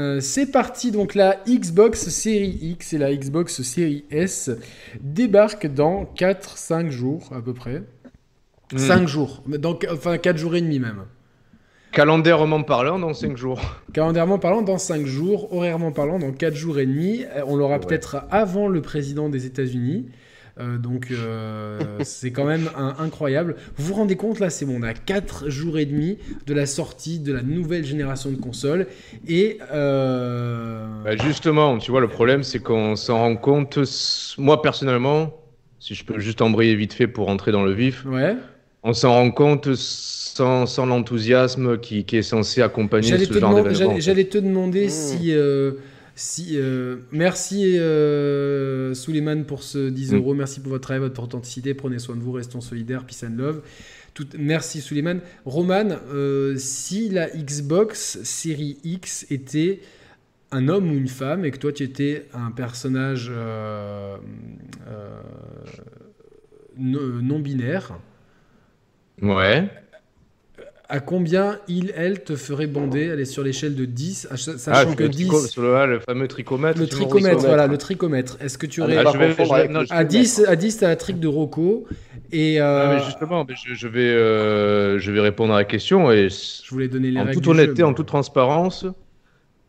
[0.00, 4.50] Euh, c'est parti, donc la Xbox Series X et la Xbox Series S
[5.00, 7.82] débarquent dans 4-5 jours à peu près.
[8.74, 11.04] 5 jours, donc, enfin 4 jours et demi même.
[11.92, 13.60] Calendairement parlant, dans 5 jours.
[13.92, 15.52] Calendairement parlant, dans 5 jours.
[15.52, 17.24] Horairement parlant, dans 4 jours et demi.
[17.24, 20.06] Euh, on l'aura peut-être avant le président des États-Unis.
[20.58, 22.68] Euh, donc euh, c'est quand même
[22.98, 23.56] incroyable.
[23.76, 26.66] Vous vous rendez compte là, c'est bon, on a 4 jours et demi de la
[26.66, 28.86] sortie de la nouvelle génération de consoles.
[29.28, 33.78] Et bah, justement, tu vois, le problème c'est qu'on s'en rend compte,
[34.38, 35.34] moi personnellement,
[35.78, 38.36] si je peux juste embrayer vite fait pour entrer dans le vif, ouais.
[38.82, 43.98] on s'en rend compte sans, sans l'enthousiasme qui, qui, est censé accompagner ce genre d'événement.
[43.98, 44.90] J'allais te demander mmh.
[44.90, 45.34] si
[46.14, 48.94] si, euh, merci euh,
[49.46, 50.16] pour ce 10 mm.
[50.16, 50.34] euros.
[50.34, 51.74] Merci pour votre travail, votre authenticité.
[51.74, 53.04] Prenez soin de vous, restons solidaires.
[53.04, 53.62] Peace and love.
[54.14, 55.20] Tout, merci Suleiman.
[55.44, 59.80] Roman, euh, si la Xbox Série X était
[60.50, 64.16] un homme ou une femme et que toi tu étais un personnage euh,
[66.76, 67.98] non binaire.
[69.22, 69.70] Ouais
[70.90, 74.94] à combien il, elle, te ferait bonder Elle est sur l'échelle de 10, sachant ah,
[74.94, 75.46] que 10...
[75.46, 76.78] Sur le, le, fameux tricomètre.
[76.78, 78.36] Le tricomètre, voilà, le tricomètre.
[78.40, 78.96] Est-ce que tu ah, aurais...
[78.98, 81.86] Ah, vais, à, 10, à 10, tu as la trick de Rocco.
[82.32, 82.96] Et euh...
[82.96, 86.10] mais justement, je, vais, euh, je vais répondre à la question.
[86.10, 88.84] Et je voulais donner les En toute honnêteté, en toute transparence,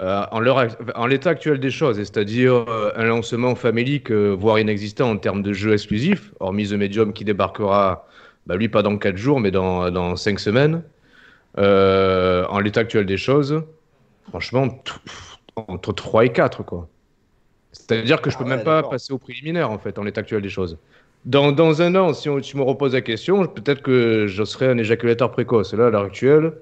[0.02, 5.54] euh, en l'état actuel des choses, c'est-à-dire un lancement famélique, voire inexistant en termes de
[5.54, 8.08] jeux exclusifs, hormis The Medium qui débarquera,
[8.48, 10.82] bah, lui pas dans 4 jours, mais dans, dans 5 semaines.
[11.58, 13.64] Euh, en l'état actuel des choses,
[14.30, 14.68] franchement,
[15.56, 16.88] entre 3 et 4, quoi.
[17.74, 20.42] C'est-à-dire que je peux ah même pas passer au préliminaire, en fait, en l'état actuel
[20.42, 20.78] des choses.
[21.26, 24.78] Dans, dans un an, si tu me reposes la question, peut-être que je serai un
[24.78, 25.74] éjaculateur précoce.
[25.74, 26.54] Là, à l'heure actuelle,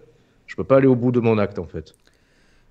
[0.47, 1.93] je peux pas aller au bout de mon acte, en fait.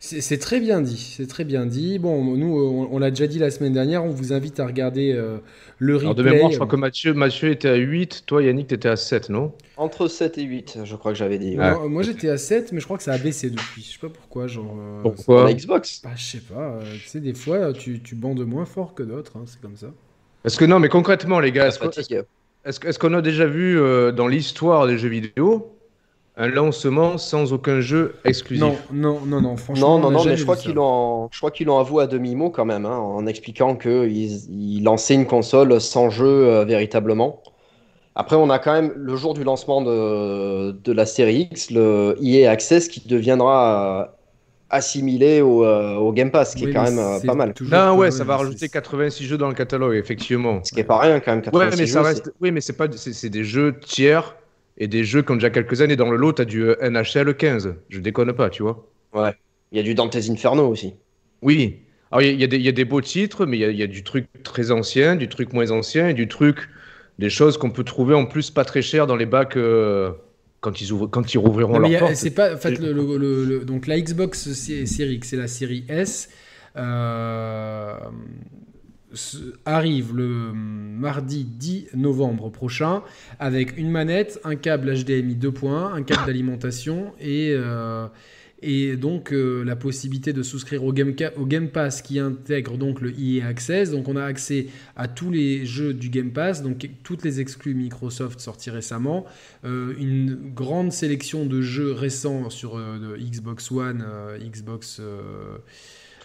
[0.00, 1.98] C'est très bien dit, c'est très bien dit.
[1.98, 5.38] Bon, nous, on, l'a déjà dit la semaine dernière, on vous invite à regarder euh,
[5.78, 6.06] le replay.
[6.06, 8.88] Alors de mémoire, je crois que Mathieu, Mathieu était à 8, toi Yannick, tu étais
[8.88, 9.52] à 7, non?
[9.76, 11.56] Entre 7 et 8, je crois que j'avais dit.
[11.56, 13.82] Moi, j'étais à 7, mais je crois que ça a baissé depuis.
[13.82, 14.46] Je sais pas pourquoi.
[14.46, 15.44] Genre, euh, pourquoi?
[15.44, 18.66] La Xbox bah, Je sais pas, euh, tu sais, des fois, tu, tu bandes moins
[18.66, 19.88] fort que d'autres, hein, c'est comme ça.
[20.44, 23.76] Parce que non, mais concrètement, les gars, est-ce qu'on a déjà vu
[24.14, 25.74] dans l'histoire des jeux vidéo
[26.38, 28.62] un lancement sans aucun jeu exclusif.
[28.62, 29.98] Non, non, non, non, franchement.
[29.98, 32.50] Non, non, non, mais je crois qu'ils l'ont, je crois qu'ils l'ont avoué à demi-mot
[32.50, 37.42] quand même, hein, en expliquant qu'ils ils lançaient une console sans jeu euh, véritablement.
[38.14, 42.16] Après, on a quand même le jour du lancement de, de la série X, le
[42.22, 44.06] EA Access qui deviendra euh,
[44.70, 47.52] assimilé au, euh, au, Game Pass, qui est quand même pas mal.
[47.60, 50.60] Non, ouais, ça va rajouter 86 jeux dans le catalogue, effectivement.
[50.62, 51.42] Ce qui est pas rien quand même.
[51.42, 52.32] 86 ouais, mais ça reste.
[52.40, 54.36] Oui, mais c'est pas, c'est des jeux tiers
[54.78, 57.34] et des jeux comme déjà quelques années dans le lot, tu as du euh, NHL
[57.34, 57.74] 15.
[57.88, 58.88] Je déconne pas, tu vois.
[59.12, 59.34] Ouais.
[59.72, 60.94] Il y a du Dante's Inferno aussi.
[61.42, 61.80] Oui.
[62.10, 64.26] Alors, il y, y, a des beaux titres, mais il y, y, a du truc
[64.42, 66.68] très ancien, du truc moins ancien, et du truc,
[67.18, 70.12] des choses qu'on peut trouver en plus pas très cher dans les bacs euh,
[70.60, 72.14] quand, ils ouvrent, quand ils rouvriront leur porte.
[72.14, 76.30] C'est pas, en fait, le, le, donc la Xbox Series X et la série S.
[76.76, 77.94] Euh,
[79.64, 83.02] arrive le mardi 10 novembre prochain
[83.38, 88.06] avec une manette, un câble HDMI 2.1, un câble d'alimentation et, euh,
[88.60, 93.46] et donc euh, la possibilité de souscrire au Game, Pass qui intègre donc le EA
[93.46, 93.90] Access.
[93.92, 97.74] Donc on a accès à tous les jeux du Game Pass, donc toutes les exclus
[97.74, 99.24] Microsoft sortis récemment,
[99.64, 102.78] euh, une grande sélection de jeux récents sur
[103.18, 104.04] Xbox One,
[104.38, 105.00] Xbox...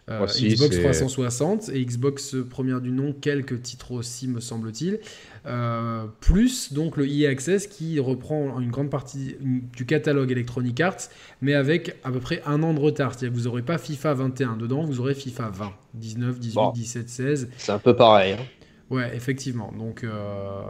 [0.09, 4.99] Euh, Xbox 360 et Xbox première du nom, quelques titres aussi me semble-t-il.
[5.45, 11.09] Euh, plus donc le EA Access qui reprend une grande partie du catalogue Electronic Arts,
[11.41, 13.13] mais avec à peu près un an de retard.
[13.13, 17.09] C'est-à-dire que vous n'aurez pas FIFA 21 dedans, vous aurez FIFA 20, 19, 18, 17,
[17.09, 17.49] 16.
[17.57, 18.33] C'est un peu pareil.
[18.33, 18.43] Hein.
[18.89, 19.71] Ouais, effectivement.
[19.77, 20.03] Donc.
[20.03, 20.63] Euh,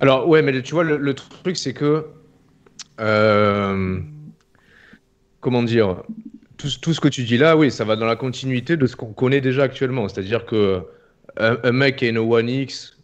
[0.00, 2.06] Alors ouais, mais tu vois le, le truc c'est que
[5.40, 6.02] comment dire
[6.80, 9.12] tout, ce que tu dis là, oui, ça va dans la continuité de ce qu'on
[9.12, 10.08] connaît déjà actuellement.
[10.08, 10.82] C'est-à-dire que
[11.36, 12.96] un, mec qui a une One X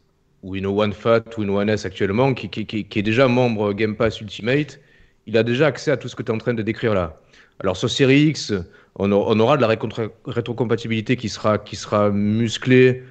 [0.42, 4.20] ou une One Fat ou une One S actuellement, qui, est déjà membre Game Pass
[4.20, 4.80] Ultimate,
[5.26, 7.20] il a déjà accès à tout ce que tu es en train de décrire là.
[7.58, 8.54] Alors sur Série X,
[8.96, 9.68] on, aura de la
[10.26, 13.02] rétrocompatibilité qui sera, qui sera musclée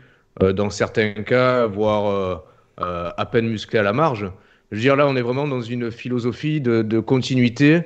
[0.42, 2.36] euh, dans certains cas, voire euh,
[2.82, 4.32] euh, à peine musclée à la marge.
[4.72, 7.84] Je veux dire, là, on est vraiment dans une philosophie de continuité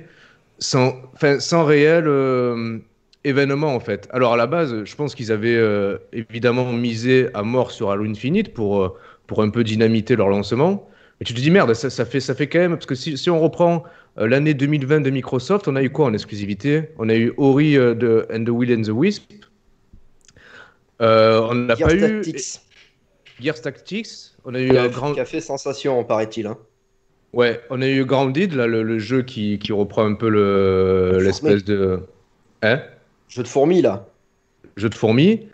[0.63, 0.93] sans,
[1.39, 2.79] sans réel euh,
[3.23, 4.07] événement en fait.
[4.11, 8.05] Alors à la base, je pense qu'ils avaient euh, évidemment misé à mort sur Halo
[8.05, 10.89] Infinite pour, euh, pour un peu dynamiter leur lancement.
[11.19, 13.17] Mais tu te dis merde, ça, ça, fait, ça fait quand même, parce que si,
[13.17, 13.83] si on reprend
[14.17, 16.89] euh, l'année 2020 de Microsoft, on a eu quoi en exclusivité?
[16.97, 19.31] On a eu Ori euh, de and the Will and the Wisp.
[21.01, 22.61] Euh, on n'a Gears pas eu Tactics,
[23.41, 24.07] Gears Tactics.
[24.45, 25.13] On a eu a, Grand...
[25.13, 26.47] qui a fait sensation, paraît-il.
[26.47, 26.57] hein.
[27.33, 31.19] Ouais, on a eu Grounded, là, le, le jeu qui, qui reprend un peu le
[31.21, 31.99] l'espèce de
[32.61, 32.81] hein?
[33.27, 34.05] Jeu de fourmis, là.
[34.77, 35.47] jeu de fourmis.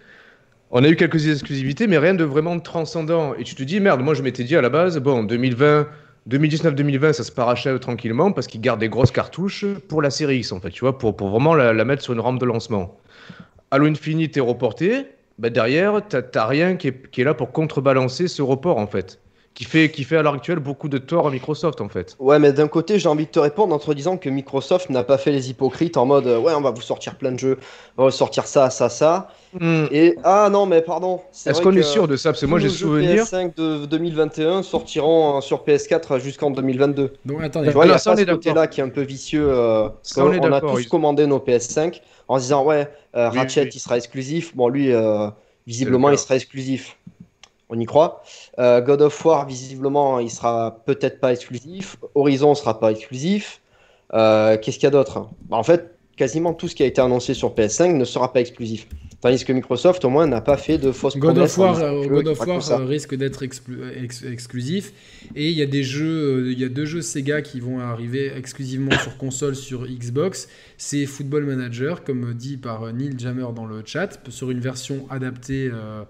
[0.72, 3.34] On a eu quelques exclusivités, mais rien de vraiment transcendant.
[3.36, 5.88] Et tu te dis, merde, moi je m'étais dit à la base, bon, 2020,
[6.30, 10.52] 2019-2020, ça se parachève tranquillement parce qu'ils gardent des grosses cartouches pour la série X,
[10.52, 13.00] en fait, tu vois, pour, pour vraiment la, la mettre sur une rampe de lancement.
[13.72, 15.06] Halo Infinite est reporté,
[15.40, 18.88] bah derrière, t'as t'as rien qui est, qui est là pour contrebalancer ce report, en
[18.88, 19.20] fait.
[19.60, 22.16] Qui fait, qui fait à l'heure actuelle beaucoup de tort à Microsoft, en fait.
[22.18, 25.04] Ouais, mais d'un côté, j'ai envie de te répondre en te disant que Microsoft n'a
[25.04, 27.58] pas fait les hypocrites en mode euh, ouais, on va vous sortir plein de jeux,
[27.98, 29.28] on va vous sortir ça, ça, ça.
[29.92, 31.20] Et ah non, mais pardon.
[31.46, 32.32] Est-ce qu'on est sûr de ça?
[32.32, 33.26] Parce que moi j'ai souvenir.
[33.26, 37.16] PS5 de 2021 sortiront euh, sur PS4 jusqu'en 2022.
[37.26, 38.40] Donc attendez, vois, il y a ça, pas on ce est d'accord.
[38.40, 39.46] côté-là qui est un peu vicieux.
[39.52, 43.30] euh, Ça, on on, a tous ils- commandé nos PS5 en se disant ouais, euh,
[43.30, 43.70] Ratchet oui.
[43.74, 44.56] il sera exclusif.
[44.56, 45.28] Bon, lui, euh,
[45.68, 46.96] visiblement, il sera exclusif.
[47.70, 48.24] On y croit.
[48.58, 51.98] Euh, God of War, visiblement, il sera peut-être pas exclusif.
[52.16, 53.62] Horizon sera pas exclusif.
[54.14, 55.28] Euh, Qu'est-ce qu'il y a d'autre?
[55.50, 58.40] Bah, En fait, quasiment tout ce qui a été annoncé sur PS5 ne sera pas
[58.42, 58.88] exclusif.
[59.22, 61.58] Tandis que Microsoft, au moins, n'a pas fait de fausses God promesses.
[61.58, 63.62] of en War, disant euh, God of War risque d'être ex-
[64.26, 64.94] exclusif.
[65.36, 68.32] Et il y a des jeux, il y a deux jeux Sega qui vont arriver
[68.36, 70.48] exclusivement sur console sur Xbox.
[70.78, 75.70] C'est Football Manager, comme dit par Neil Jammer dans le chat, sur une version adaptée
[75.72, 76.04] euh,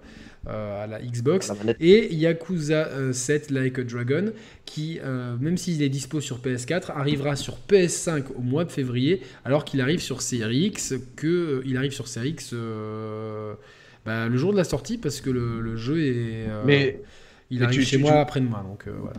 [0.46, 1.52] à la Xbox.
[1.64, 1.74] La.
[1.80, 4.32] Et Yakuza euh, 7 Like a Dragon,
[4.64, 9.20] qui, euh, même s'il est dispo sur PS4, arrivera sur PS5 au mois de février,
[9.44, 13.54] alors qu'il arrive sur Series X, que, euh, il arrive sur Series X euh,
[14.06, 16.46] bah, le jour de la sortie, parce que le, le jeu est.
[16.48, 17.02] euh, Mais
[17.50, 19.16] il arrive tu- chez tu- moi tu- après-demain, donc euh, voilà.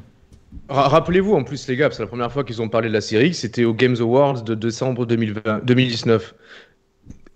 [0.70, 3.02] Ra- Rappelez-vous en plus les gars, c'est la première fois qu'ils ont parlé de la
[3.02, 6.34] série, X, c'était au Games Awards de décembre 2020, 2019.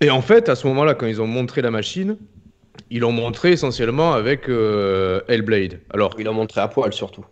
[0.02, 2.18] Et en fait, à ce moment-là, quand ils ont montré la machine,
[2.90, 5.82] ils l'ont montré essentiellement avec euh, Hellblade.
[5.92, 7.26] Alors, Il a montré à poil surtout.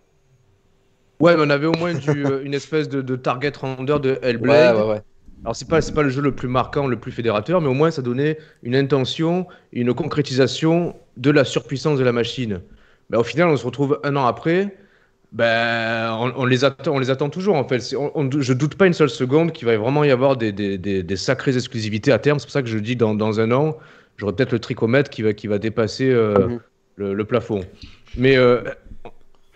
[1.20, 4.20] ouais, mais on avait au moins du, euh, une espèce de, de target render de
[4.22, 4.76] Hellblade.
[4.76, 5.04] ouais, ouais.
[5.46, 7.74] Alors c'est pas c'est pas le jeu le plus marquant, le plus fédérateur, mais au
[7.74, 12.62] moins ça donnait une intention, une concrétisation de la surpuissance de la machine.
[13.10, 14.78] Mais au final, on se retrouve un an après.
[15.34, 17.80] Ben, on, on les attend, on les attend toujours en fait.
[17.82, 20.52] C'est- On, on- je doute pas une seule seconde qu'il va vraiment y avoir des,
[20.54, 22.40] des, des, des sacrées exclusivités à terme.
[22.40, 23.78] C'est pour ça que je dis dans, dans un an,
[24.24, 26.60] j'aurai peut-être le tricomètre qui va, qui va dépasser euh, Mhm.
[26.96, 27.60] le, le plafond.
[28.16, 28.62] Mais euh,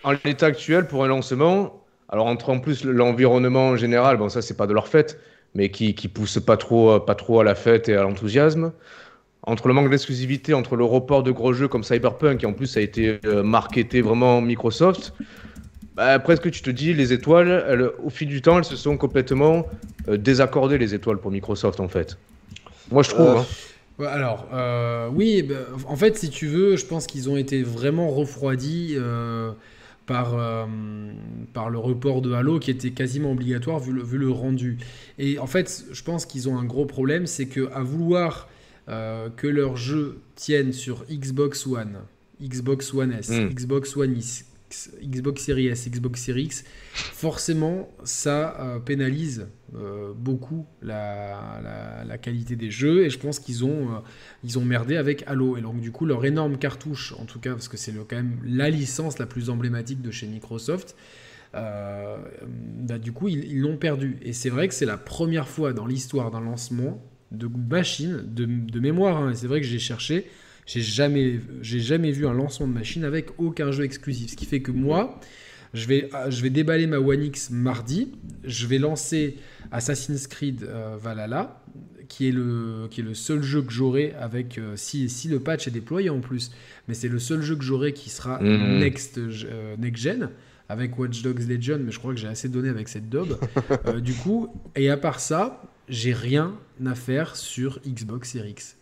[0.04, 4.42] en l'état actuel, pour un lancement, alors entre en plus l'environnement en général, bon ça
[4.42, 5.18] c'est pas de leur fait,
[5.54, 8.72] mais qui, qui pousse pas trop, pas trop à la fête et à l'enthousiasme.
[9.44, 12.76] Entre le manque d'exclusivité, entre le report de gros jeux comme Cyberpunk, qui en plus
[12.76, 15.14] a été euh, marketé vraiment Microsoft,
[15.96, 18.98] bah, presque tu te dis, les étoiles, elles, au fil du temps, elles se sont
[18.98, 19.66] complètement
[20.08, 22.18] euh, désaccordées, les étoiles pour Microsoft en fait.
[22.90, 23.38] Moi je trouve.
[23.38, 23.46] Hein.
[24.06, 25.56] Alors, euh, oui, bah,
[25.86, 29.50] en fait, si tu veux, je pense qu'ils ont été vraiment refroidis euh,
[30.06, 30.66] par, euh,
[31.52, 34.78] par le report de Halo qui était quasiment obligatoire vu le, vu le rendu.
[35.18, 38.48] Et en fait, je pense qu'ils ont un gros problème, c'est que à vouloir
[39.36, 41.98] que leur jeu tienne sur Xbox One,
[42.42, 43.48] Xbox One S, Mm.
[43.50, 44.46] Xbox One X,
[45.02, 52.70] Xbox Series S, Xbox Series X, forcément, ça euh, pénalise euh, beaucoup la, qualité des
[52.70, 55.56] jeux et je pense qu'ils ont, euh, ont merdé avec Halo.
[55.56, 58.40] Et donc, du coup, leur énorme cartouche, en tout cas, parce que c'est quand même
[58.44, 60.96] la licence la plus emblématique de chez Microsoft,
[61.52, 64.18] bah, du coup, ils ils l'ont perdu.
[64.22, 68.44] Et c'est vrai que c'est la première fois dans l'histoire d'un lancement de machine, de,
[68.44, 70.26] de mémoire, hein, et c'est vrai que j'ai cherché,
[70.68, 74.30] j'ai jamais, j'ai jamais vu un lancement de machine avec aucun jeu exclusif.
[74.32, 75.18] Ce qui fait que moi,
[75.72, 78.12] je vais, ah, je vais déballer ma One X mardi,
[78.44, 79.36] je vais lancer
[79.72, 81.62] Assassin's Creed euh, Valhalla,
[82.08, 85.40] qui est, le, qui est le seul jeu que j'aurai avec, euh, si, si le
[85.40, 86.50] patch est déployé en plus,
[86.86, 88.78] mais c'est le seul jeu que j'aurai qui sera Mhm.
[88.78, 90.30] next, euh, next gen
[90.70, 93.38] avec Watch Dogs Legion, mais je crois que j'ai assez donné avec cette daube.
[93.86, 98.77] Euh, du coup, et à part ça, j'ai rien à faire sur Xbox Series X.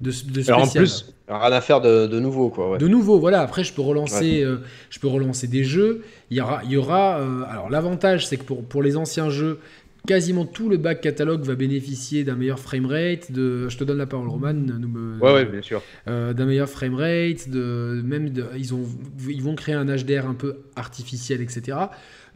[0.00, 0.84] De, de Alors en spécial.
[0.84, 2.70] plus, Rien à faire de, de nouveau, quoi.
[2.72, 2.78] Ouais.
[2.78, 3.40] De nouveau, voilà.
[3.40, 4.58] Après, je peux relancer, euh,
[4.90, 6.04] je peux relancer des jeux.
[6.30, 7.18] Il y aura, il y aura.
[7.18, 9.58] euh, alors, l'avantage, c'est que pour, pour les anciens jeux,
[10.06, 13.30] quasiment tout le back catalogue va bénéficier d'un meilleur framerate.
[13.32, 14.54] De, je te donne la parole, Roman.
[14.54, 15.82] Nous me- ouais, ouais, bien sûr.
[16.08, 18.86] euh, d'un meilleur framerate, de même de- ils ont
[19.28, 21.76] ils vont créer un HDR un peu artificiel, etc.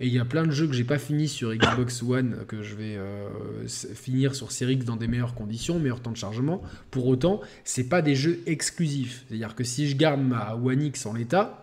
[0.03, 2.63] Et il y a plein de jeux que j'ai pas fini sur Xbox One que
[2.63, 3.29] je vais euh,
[3.69, 6.63] finir sur Series X dans des meilleures conditions, meilleur temps de chargement.
[6.91, 9.25] Pour autant, c'est pas des jeux exclusifs.
[9.29, 11.60] C'est-à-dire que si je garde ma One X en l'état,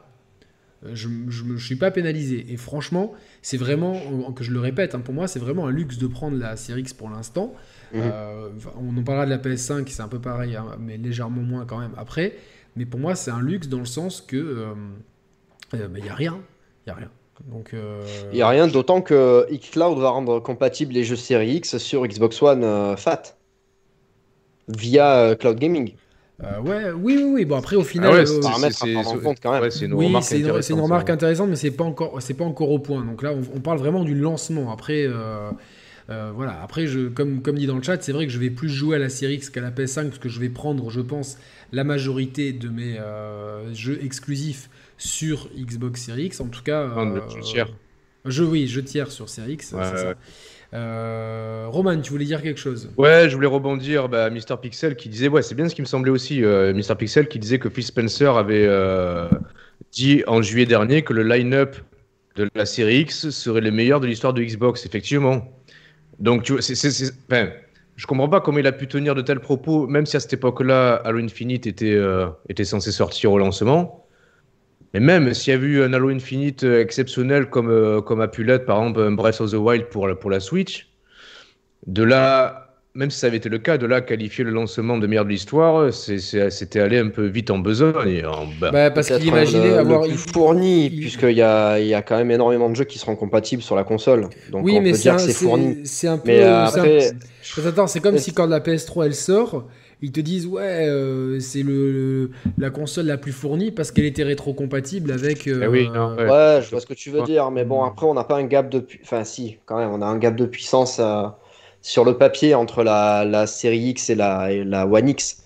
[0.83, 2.45] je ne suis pas pénalisé.
[2.49, 5.97] Et franchement, c'est vraiment, que je le répète, hein, pour moi, c'est vraiment un luxe
[5.97, 7.53] de prendre la Series X pour l'instant.
[7.93, 8.01] Mhm.
[8.03, 11.65] Euh, on en parlera de la PS5, c'est un peu pareil, hein, mais légèrement moins
[11.65, 12.35] quand même après.
[12.75, 14.35] Mais pour moi, c'est un luxe dans le sens que
[15.73, 16.39] il euh, n'y euh, a rien.
[16.85, 17.11] Il n'y a rien.
[17.45, 21.77] Donc, il n'y a rien, d'autant que xCloud va rendre compatible les jeux Series X
[21.77, 23.37] sur Xbox One FAT
[24.67, 25.93] via Cloud Gaming.
[26.39, 27.45] Ouais, oui, oui, oui.
[27.45, 31.83] Bon, après, au final, ah c'est une, oui, c'est une, remarque intéressante, mais c'est pas
[31.83, 33.03] encore, c'est pas encore au point.
[33.03, 34.71] Donc là, on, parle vraiment du lancement.
[34.71, 35.07] Après,
[36.09, 36.61] euh, voilà.
[36.61, 38.95] Après, je, comme, comme dit dans le chat, c'est vrai que je vais plus jouer
[38.95, 41.37] à la Series X qu'à la PS5 parce que je vais prendre, je pense,
[41.71, 46.39] la majorité de mes euh, jeux exclusifs sur Xbox Series X.
[46.39, 47.19] En tout cas, euh,
[48.25, 49.75] je oui, je tiers sur Series X.
[50.73, 54.09] Roman, tu voulais dire quelque chose Ouais, je voulais rebondir.
[54.09, 56.41] Bah, Mister Pixel qui disait, ouais, c'est bien ce qui me semblait aussi.
[56.41, 58.67] Mister Pixel qui disait que Phil Spencer avait
[59.91, 61.77] dit en juillet dernier que le line-up
[62.35, 64.85] de la série X serait le meilleur de l'histoire de Xbox.
[64.85, 65.47] Effectivement,
[66.19, 67.49] donc, tu vois, c'est, enfin,
[67.95, 70.33] je comprends pas comment il a pu tenir de tels propos, même si à cette
[70.33, 74.06] époque-là, Halo Infinite était, euh, était censé sortir au lancement.
[74.99, 78.43] Mais même s'il y a eu un Halo Infinite exceptionnel comme, euh, comme a pu
[78.43, 80.89] l'être, par exemple, un Breath of the Wild pour, pour la Switch,
[81.85, 82.63] de là
[82.95, 85.29] même si ça avait été le cas, de là qualifier le lancement de meilleur de
[85.29, 88.23] l'histoire, c'était allé un peu vite en besogne.
[88.59, 90.01] bah, bah parce qu'il imaginait avoir.
[90.01, 93.15] Le plus fourni, puisqu'il y a, y a quand même énormément de jeux qui seront
[93.15, 94.29] compatibles sur la console.
[94.49, 95.81] Donc oui, on mais peut dire que c'est fourni.
[95.83, 96.31] C'est un peu.
[96.31, 97.11] Mais après...
[97.67, 99.67] Attends, c'est comme si quand la PS3 elle sort,
[100.01, 104.23] ils te disent ouais euh, c'est le, la console la plus fournie parce qu'elle était
[104.23, 106.61] rétro-compatible avec euh, eh oui, ouais.
[106.63, 108.69] je vois ce que tu veux dire mais bon après on n'a pas un gap
[108.69, 111.39] de enfin si quand même on a un gap de puissance à
[111.81, 115.43] sur le papier entre la, la série X et la, la One X.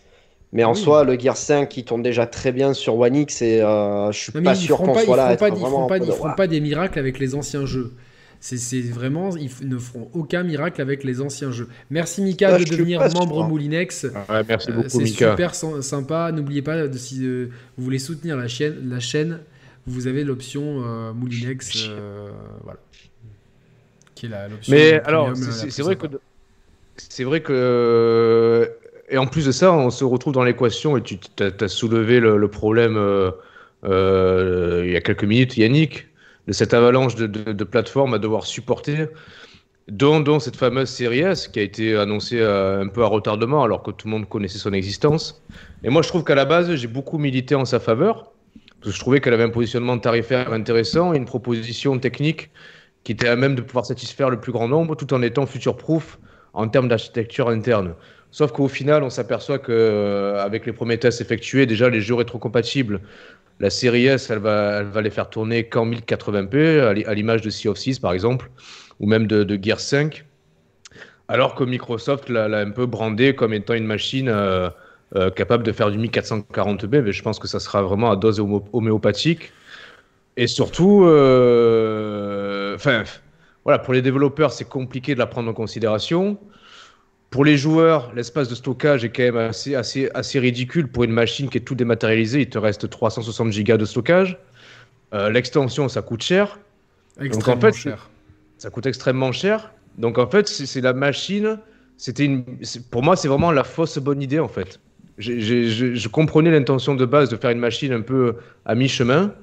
[0.53, 3.61] Mais en soi, le Gear 5 qui tourne déjà très bien sur One X et
[3.61, 5.33] euh, je suis pas sûr qu'on soit là.
[5.33, 7.93] Ils feront pas, feront pas des miracles avec les anciens jeux.
[8.41, 11.67] C'est vraiment, ils ne feront aucun miracle avec les anciens jeux.
[11.91, 14.07] Merci Mika de devenir membre Moulinex.
[14.29, 16.31] Ouais, merci beaucoup C'est super sympa.
[16.31, 19.39] N'oubliez pas, de, si euh, vous voulez soutenir la chaîne, la chaîne
[19.87, 21.87] vous avez l'option euh, Moulinex.
[21.89, 22.29] Euh,
[22.63, 22.79] voilà.
[24.15, 24.73] Qui est l'option.
[24.73, 26.07] Mais alors, c'est vrai que
[26.97, 28.71] c'est vrai que.
[29.09, 32.47] Et en plus de ça, on se retrouve dans l'équation, et tu as, soulevé le,
[32.47, 33.31] problème euh,
[33.83, 36.07] euh, il y a quelques minutes, Yannick,
[36.47, 39.07] de cette avalanche de, plateformes à devoir supporter,
[39.87, 43.83] dont, cette fameuse série S qui a été annoncée euh, un peu à retardement alors
[43.83, 45.41] que tout le monde connaissait son existence.
[45.83, 48.31] Et moi, je trouve qu'à la base, j'ai beaucoup milité en sa faveur,
[48.79, 52.49] parce que je trouvais qu'elle avait un positionnement tarifaire intéressant et une proposition technique
[53.03, 56.19] qui était à même de pouvoir satisfaire le plus grand nombre tout en étant future-proof
[56.53, 57.95] en termes d'architecture interne.
[58.31, 62.15] Sauf qu'au final, on s'aperçoit que euh, avec les premiers tests effectués, déjà les jeux
[62.15, 63.01] rétrocompatibles,
[63.61, 67.49] la série S, elle va, elle va les faire tourner qu'en 1080p, à l'image de
[67.51, 68.49] Sea of 6 par exemple,
[68.99, 70.25] ou même de, Gear 5.
[71.27, 74.69] Alors que Microsoft l'a un peu brandé comme étant une machine euh,
[75.15, 78.43] euh, capable de faire du 1440p, mais je pense que ça sera vraiment à dose
[78.73, 79.53] homéopathique.
[80.37, 81.03] Et surtout,
[82.75, 83.03] enfin
[83.63, 86.39] voilà, pour les développeurs, c'est compliqué de la prendre en considération.
[87.31, 91.13] Pour les joueurs, l'espace de stockage est quand même assez, assez, assez ridicule pour une
[91.13, 92.41] machine qui est tout dématérialisée.
[92.41, 94.37] Il te reste 360 gigas de stockage.
[95.13, 96.59] Euh, l'extension, ça coûte cher.
[97.21, 98.09] Extrêmement Donc en fait, cher.
[98.57, 99.71] Ça coûte extrêmement cher.
[99.97, 101.57] Donc en fait, c'est la machine.
[101.95, 102.43] C'était une.
[102.91, 104.81] Pour moi, c'est vraiment la fausse bonne idée en fait.
[105.17, 108.35] je comprenais l'intention de base de faire une machine un peu
[108.65, 109.33] à mi-chemin.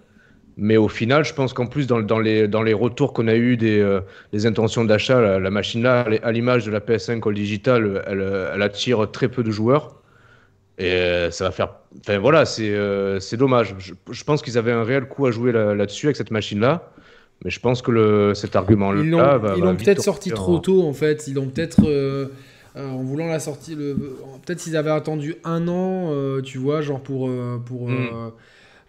[0.60, 3.36] Mais au final, je pense qu'en plus, dans, dans, les, dans les retours qu'on a
[3.36, 4.00] eu des, euh,
[4.44, 9.28] intentions d'achat, la, machine-là, à l'image de la PS5 All Digital, elle, elle, attire très
[9.28, 9.94] peu de joueurs.
[10.76, 11.74] Et euh, ça va faire.
[12.00, 13.76] Enfin voilà, c'est euh, dommage.
[14.10, 16.90] Je, pense qu'ils avaient un réel coup à jouer là-dessus avec cette machine-là.
[17.44, 19.00] Mais je pense que le, cet argument-là.
[19.56, 21.28] Ils l'ont peut-être sorti trop tôt, en fait.
[21.28, 21.80] Ils l'ont peut-être.
[22.76, 23.78] en voulant la sortir.
[24.44, 27.30] Peut-être s'ils avaient attendu un an, tu vois, genre pour.
[27.64, 28.32] pour hmm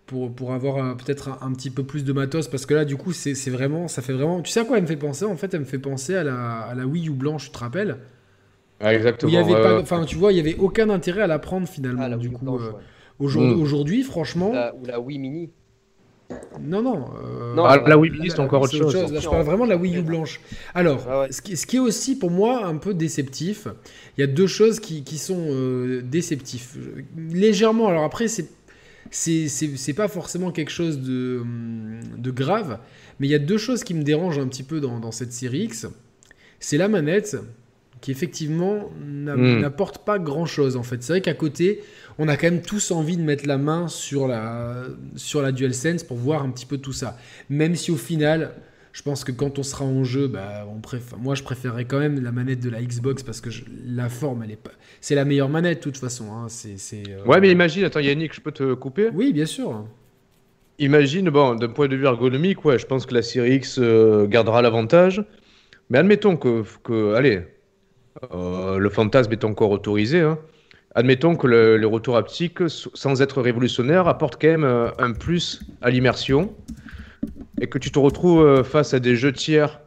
[0.10, 2.98] pour, pour avoir euh, peut-être un, petit peu plus de matos parce que là du
[2.98, 5.36] coup c'est vraiment ça fait vraiment tu sais à quoi elle me fait penser en
[5.36, 7.98] fait elle me fait penser à la, à la Wii U blanche tu te rappelles?
[8.82, 11.38] Exactement il y avait pas enfin tu vois il y avait aucun intérêt à la
[11.38, 12.72] prendre finalement ah, du coup euh,
[13.20, 13.62] mm.
[13.62, 15.52] aujourd'hui franchement ou la Wii Mini
[16.62, 17.10] non, non.
[17.24, 18.96] Euh, non ah, la Wii Mini, c'est encore autre chose.
[18.96, 20.42] je parle vraiment de la Wii U blanche.
[20.76, 23.68] Alors, ah ce, qui, ce, qui, est aussi pour moi un peu déceptif,
[24.16, 26.78] il y a deux choses qui, qui sont euh, déceptifs.
[27.18, 28.48] Légèrement, alors après, c'est
[29.12, 31.44] c'est pas forcément quelque chose de,
[32.18, 32.80] de, grave,
[33.20, 35.34] mais il y a deux choses qui me dérangent un petit peu dans, dans cette
[35.34, 35.88] série X.
[36.60, 37.38] C'est la manette,
[38.02, 38.90] qui effectivement
[39.36, 39.60] Hmm.
[39.60, 41.04] n'apporte pas grand-chose en fait.
[41.04, 41.82] C'est vrai qu'à côté,
[42.18, 44.86] on a quand même tous envie de mettre la main sur la,
[45.16, 47.18] sur la DualSense pour voir un petit peu tout ça.
[47.50, 48.54] Même si au final,
[48.94, 50.82] je pense que quand on sera en jeu, bah, on
[51.20, 54.44] moi je préférerais quand même la manette de la Xbox parce que je- la forme,
[54.44, 56.32] elle est pas, c'est la meilleure manette de toute façon.
[56.34, 56.48] hein.
[56.50, 59.10] C'est, euh, Ouais, mais imagine, attends Yannick, je peux te couper?
[59.14, 59.86] Oui, bien sûr.
[60.80, 64.28] Imagine, bon, d'un point de vue ergonomique, ouais, je pense que la série X euh,
[64.28, 65.24] gardera l'avantage.
[65.90, 67.42] Mais admettons que, que allez,
[68.34, 70.22] euh, le fantasme est encore autorisé.
[70.22, 70.40] hein.
[70.96, 75.90] Admettons que le, le retour haptique, sans être révolutionnaire, apporte quand même un plus à
[75.90, 76.54] l'immersion.
[77.62, 79.82] Et que tu te retrouves euh, face à des jeux tiers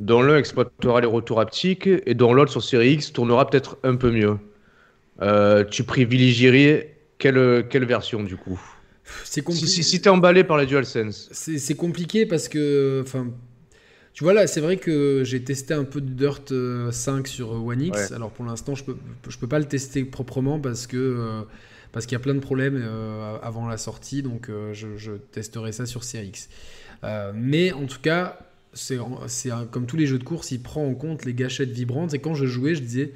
[0.00, 3.96] dont l'un exploitera les retours haptiques et dont l'autre sur série X tournera peut-être un
[3.96, 4.38] peu mieux.
[5.20, 8.60] Euh, tu privilégierais quelle, quelle version du coup?
[9.24, 9.66] C'est Si, compliqué.
[9.66, 11.28] si, si t'es emballé par la DualSense.
[11.32, 13.28] C'est compliqué parce que, enfin,
[14.12, 17.52] tu vois là, c'est vrai que j'ai testé un peu de Dirt euh, 5 sur
[17.54, 18.10] euh, One X.
[18.10, 18.16] Ouais.
[18.16, 18.96] Alors pour l'instant, je peux,
[19.28, 21.42] je peux pas le tester proprement parce que euh,
[21.92, 25.12] parce qu'il y a plein de problèmes euh, avant la sortie, donc euh, je, je
[25.12, 26.48] testerai ça sur Series X.
[27.04, 28.38] Euh, mais en tout cas,
[28.72, 32.14] c'est c'est comme tous les jeux de course, il prend en compte les gâchettes vibrantes.
[32.14, 33.12] Et quand je jouais, je disais.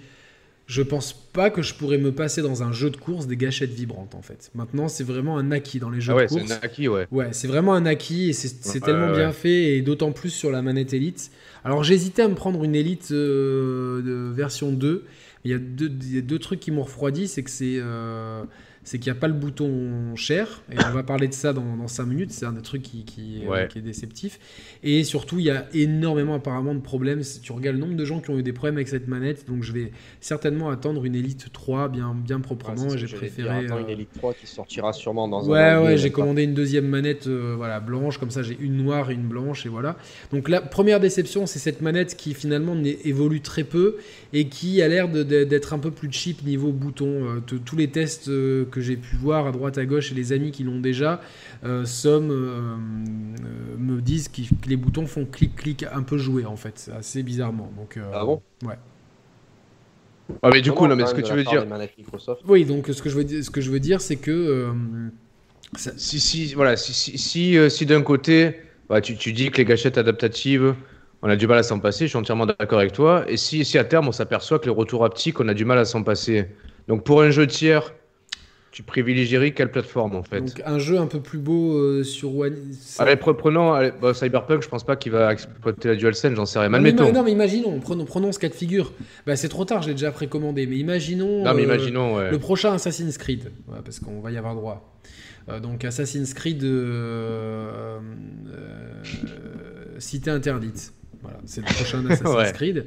[0.69, 3.71] Je pense pas que je pourrais me passer dans un jeu de course des gâchettes
[3.71, 4.51] vibrantes en fait.
[4.57, 6.51] Maintenant, c'est vraiment un acquis dans les jeux Ah ouais, de c'est course.
[6.51, 7.07] un acquis, ouais.
[7.13, 10.31] Ouais, c'est vraiment un acquis et c'est c'est tellement ouais, bien fait et d'autant plus
[10.31, 11.31] sur la manette Elite.
[11.63, 15.05] Alors j'hésitais à me prendre une Elite euh, de version 2.
[15.47, 18.43] Il y a deux, trucs qui m'ont refroidi, c'est que c'est euh,
[18.87, 21.77] c'est qu'il n'y a pas le bouton cher et on va parler de ça dans,
[21.77, 22.31] dans 5 minutes.
[22.31, 23.69] C'est un des trucs qui, qui, euh, Ouais.
[23.69, 24.39] qui est déceptif.
[24.85, 27.23] Et surtout, il y a énormément apparemment de problèmes.
[27.25, 29.47] Si tu regardes le nombre de gens qui ont eu des problèmes avec cette manette,
[29.49, 29.91] donc je vais
[30.21, 32.87] certainement attendre une Elite 3 bien, bien proprement.
[32.89, 33.67] Ouais, J'ai que préféré.
[33.67, 33.77] dire.
[33.77, 36.55] Une euh, Elite 3 qui sortira sûrement dans Ouais, un ouais, deux, j'ai commandé une
[36.55, 39.97] deuxième manette euh, voilà, blanche, comme ça j'ai une noire et une blanche, et voilà.
[40.33, 43.97] Donc la première déception, c'est cette manette qui finalement évolue très peu
[44.33, 47.07] et qui a l'air d'être un peu plus cheap niveau bouton.
[47.25, 50.33] Euh, tous les tests euh, que j'ai pu voir à droite à gauche et les
[50.33, 51.21] amis qui l'ont déjà,
[51.65, 56.57] euh, somme, euh, euh, me disent que les boutons font clic-clic un peu joué en
[56.57, 57.73] fait, assez bizarrement.
[57.77, 58.43] Donc, euh, Ah bon?
[58.65, 58.77] Ouais.
[60.43, 61.65] Ah, mais du coup, Comment, non, mais ce que tu veux dire,
[62.49, 64.31] Oui, donc ce que je veux, dire- ce que je veux dire, c'est que.
[64.31, 64.73] euh,
[65.77, 68.57] ça- si, si, voilà, si, si, si, euh, si d'un côté,
[68.89, 70.75] bah, tu, tu dis que les gâchettes adaptatives,
[71.23, 73.25] on a du mal à s'en passer, je suis entièrement d'accord avec toi.
[73.29, 75.79] Et si, si à terme, on s'aperçoit que les retours haptiques, on a du mal
[75.79, 76.49] à s'en passer.
[76.89, 77.93] Donc pour un jeu tiers,
[78.77, 82.37] tu privilégierais quelle plateforme en fait Donc un jeu un peu plus beau euh, sur
[82.37, 82.59] One.
[82.79, 86.35] ça- Allez, pre- prenons allez, bah, Cyberpunk, je pense pas qu'il va exploiter la DualSense,
[86.35, 86.69] j'en sais rien.
[86.69, 87.11] Non, mais, Admettons.
[87.11, 88.93] non, mais imaginons, prenons, prenons ce cas de figure.
[89.27, 90.67] Bah, c'est trop tard, je l'ai déjà précommandé.
[90.67, 92.31] Mais imaginons, Non, mais euh, ouais.
[92.31, 94.93] le prochain Assassin's Creed, Ouais, parce qu'on va y avoir droit.
[95.49, 96.63] Euh, donc Assassin's Creed
[99.99, 100.93] Cité interdite.
[101.27, 102.53] Voilà, c'est le prochain Assassin's Ouais.
[102.53, 102.87] Creed.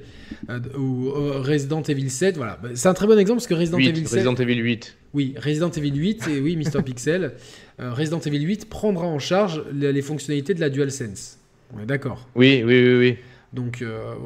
[0.50, 2.58] Euh, ou euh, Resident Evil 7, voilà.
[2.64, 4.12] Bah, c'est un très bon exemple parce que Resident 8, Evil 7.
[4.14, 4.98] Resident Evil 8.
[5.14, 6.82] Oui, Resident Evil 8, et oui, Mr.
[6.84, 7.34] Pixel.
[7.80, 11.38] euh, Resident Evil 8 prendra en charge les, les fonctionnalités de la DualSense.
[11.76, 12.28] On est d'accord.
[12.36, 13.18] Oui, oui, oui, oui.
[13.52, 13.84] Donc,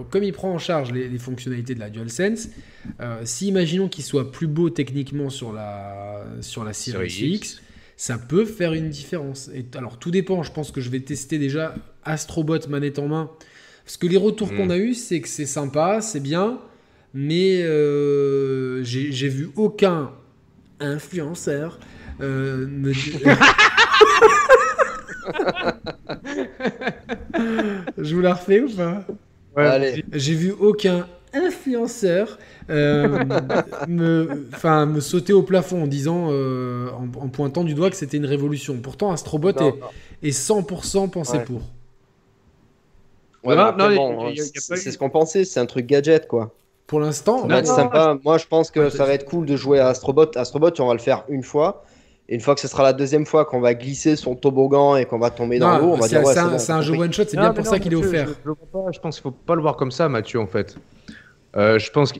[0.09, 2.49] comme il prend en charge les, les fonctionnalités de la DualSense,
[3.23, 7.61] si imaginons qu'il soit plus beau techniquement sur la, sur la Series X,
[7.95, 9.49] ça peut faire une différence.
[9.55, 10.43] Et, alors, tout dépend.
[10.43, 11.73] Je pense que je vais tester déjà
[12.03, 13.29] Astrobot manette en main.
[13.85, 16.59] Parce que les retours qu'on a eu, c'est que c'est sympa, c'est bien,
[17.13, 20.11] mais euh, j'ai vu aucun
[20.79, 21.79] influenceur
[22.21, 23.37] euh, me dire-
[27.97, 29.05] Je vous la refais ou pas?
[29.55, 30.03] Ouais, Allez.
[30.13, 32.37] J'ai vu aucun influenceur
[32.69, 33.23] euh,
[33.87, 37.95] me, enfin, me sauter au plafond en disant, euh, en, en pointant du doigt que
[37.95, 38.77] c'était une révolution.
[38.81, 39.87] Pourtant, Astrobot Non, est, non.
[40.21, 41.43] est 100% pensé Ouais.
[41.43, 41.61] pour.
[43.43, 46.27] Ouais, Non, non, bon, c'est pas eu- c'est ce qu'on pensait, c'est un truc gadget
[46.27, 46.51] quoi.
[46.87, 48.17] Pour l'instant, sympa.
[48.23, 50.37] Moi, je pense que Ouais, ça va être cool de jouer à Astrobot.
[50.37, 51.83] Astrobot, on va le faire une fois.
[52.29, 55.05] Et une fois que ce sera la deuxième fois qu'on va glisser son toboggan et
[55.05, 56.93] qu'on va tomber dans non, l'eau, on va c'est dire ouais, c'est un, bon, jeu
[56.93, 58.29] one shot, c'est bien pour non, ça qu'il est offert.
[58.93, 60.77] Je, pense qu'il faut pas le voir comme ça, Mathieu, en fait.
[61.57, 62.19] Euh, je pense que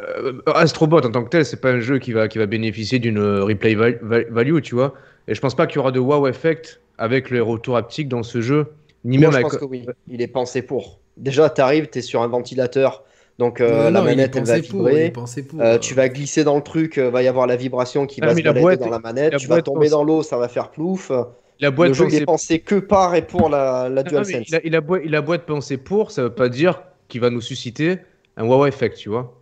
[0.00, 2.98] euh, Astrobot en tant que tel, c'est pas un jeu qui va, qui va bénéficier
[2.98, 4.94] d'une euh, replay val- val- value, tu vois.
[5.26, 8.22] Et je pense pas qu'il y aura de wow effect avec les retours haptiques dans
[8.22, 8.66] ce jeu,
[9.04, 9.50] ni Moi, même je avec.
[9.50, 9.86] pense que oui.
[10.08, 11.00] Il est pensé pour.
[11.16, 13.04] Déjà, tu arrives, tu es sur un ventilateur.
[13.38, 15.10] Donc, euh, Non, la non, manette, elle va pour, vibrer.
[15.10, 18.06] pour, Euh, euh, tu vas glisser dans le truc, euh, va y avoir la vibration
[18.06, 19.32] qui Ah, va se la balader boîte- dans la manette.
[19.32, 21.12] la tu vas boîte tomber pense- dans l'eau, ça va faire plouf.
[21.60, 24.48] La boîte le jeu, pensée- est pensé que par et pour la, la Ah, DualSense.
[24.48, 27.30] il, a, il, a a beau être pensé pour, ça veut pas dire qu'il va
[27.30, 27.98] nous susciter
[28.36, 29.34] un wow effect, tu vois.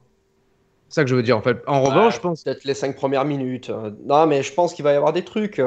[0.89, 1.57] C'est ça que je veux dire, en fait.
[1.67, 2.45] En revanche, je pense.
[2.45, 3.71] Peut-être les cinq premières minutes.
[4.07, 5.59] Non, mais je pense qu'il va y avoir des trucs.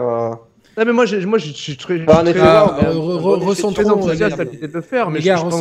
[0.80, 1.98] Non, mais moi, je, moi, je, suis très.
[2.00, 4.30] Bah, en effet, Ah, ouais, euh, mais- euh, les gars.
[4.30, 5.54] de faire, mais Les je gars, pense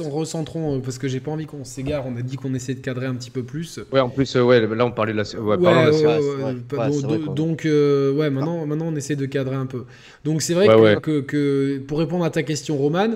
[0.00, 2.04] recentrons, euh, parce que j'ai pas envie qu'on s'égare.
[2.06, 3.80] On a dit qu'on essayait de cadrer un petit peu plus.
[3.92, 5.24] Ouais, en plus, euh, ouais, là, on parlait de la.
[5.38, 9.84] Ouais, Ouais, de donc, euh, ouais, maintenant, maintenant, on essaie de cadrer un peu.
[10.24, 10.96] Donc, c'est vrai Ouais, que, ouais.
[11.02, 13.10] que- que pour répondre à ta question, Roman,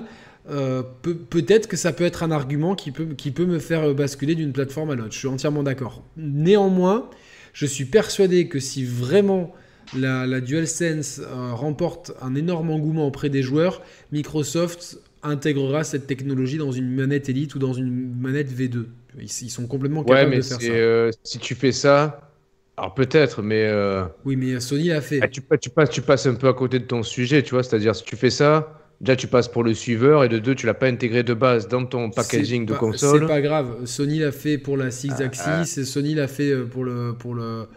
[0.51, 3.95] euh, peut- peut-être que ça peut être un argument qui peut, qui peut me faire
[3.95, 5.13] basculer d'une plateforme à l'autre.
[5.13, 6.03] Je suis entièrement d'accord.
[6.17, 7.09] Néanmoins,
[7.53, 9.53] je suis persuadé que si vraiment
[9.97, 16.57] la, la DualSense euh, remporte un énorme engouement auprès des joueurs, Microsoft intégrera cette technologie
[16.57, 18.85] dans une manette Elite ou dans une manette V2.
[19.19, 20.67] Ils, ils sont complètement Ouais, capables mais de faire ça.
[20.71, 22.31] euh, si tu fais ça,
[22.77, 25.19] alors peut-être, mais euh, Oui, mais Sony l'a fait.
[25.21, 27.51] ah, tu, pa- tu passes, tu passes un peu à côté de ton sujet, tu
[27.51, 27.61] vois.
[27.63, 30.65] C'est-à-dire, si tu fais ça, déjà, tu passes pour le suiveur, et de deux, tu
[30.65, 33.19] l'as pas intégré de base dans ton packaging de pas- console.
[33.21, 33.85] C'est pas grave.
[33.85, 37.35] Sony l'a fait pour la Six Ah, Axis et Sony l'a fait pour le pour
[37.35, 37.67] le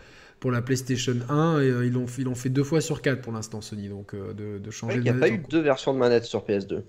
[0.44, 3.22] pour la PlayStation 1 et euh, ils l'ont ils l'ont fait deux fois sur quatre
[3.22, 5.62] pour l'instant Sony donc euh, de, changer vrai de qu'il n'y a pas eu deux
[5.62, 6.82] versions de manette sur PS2.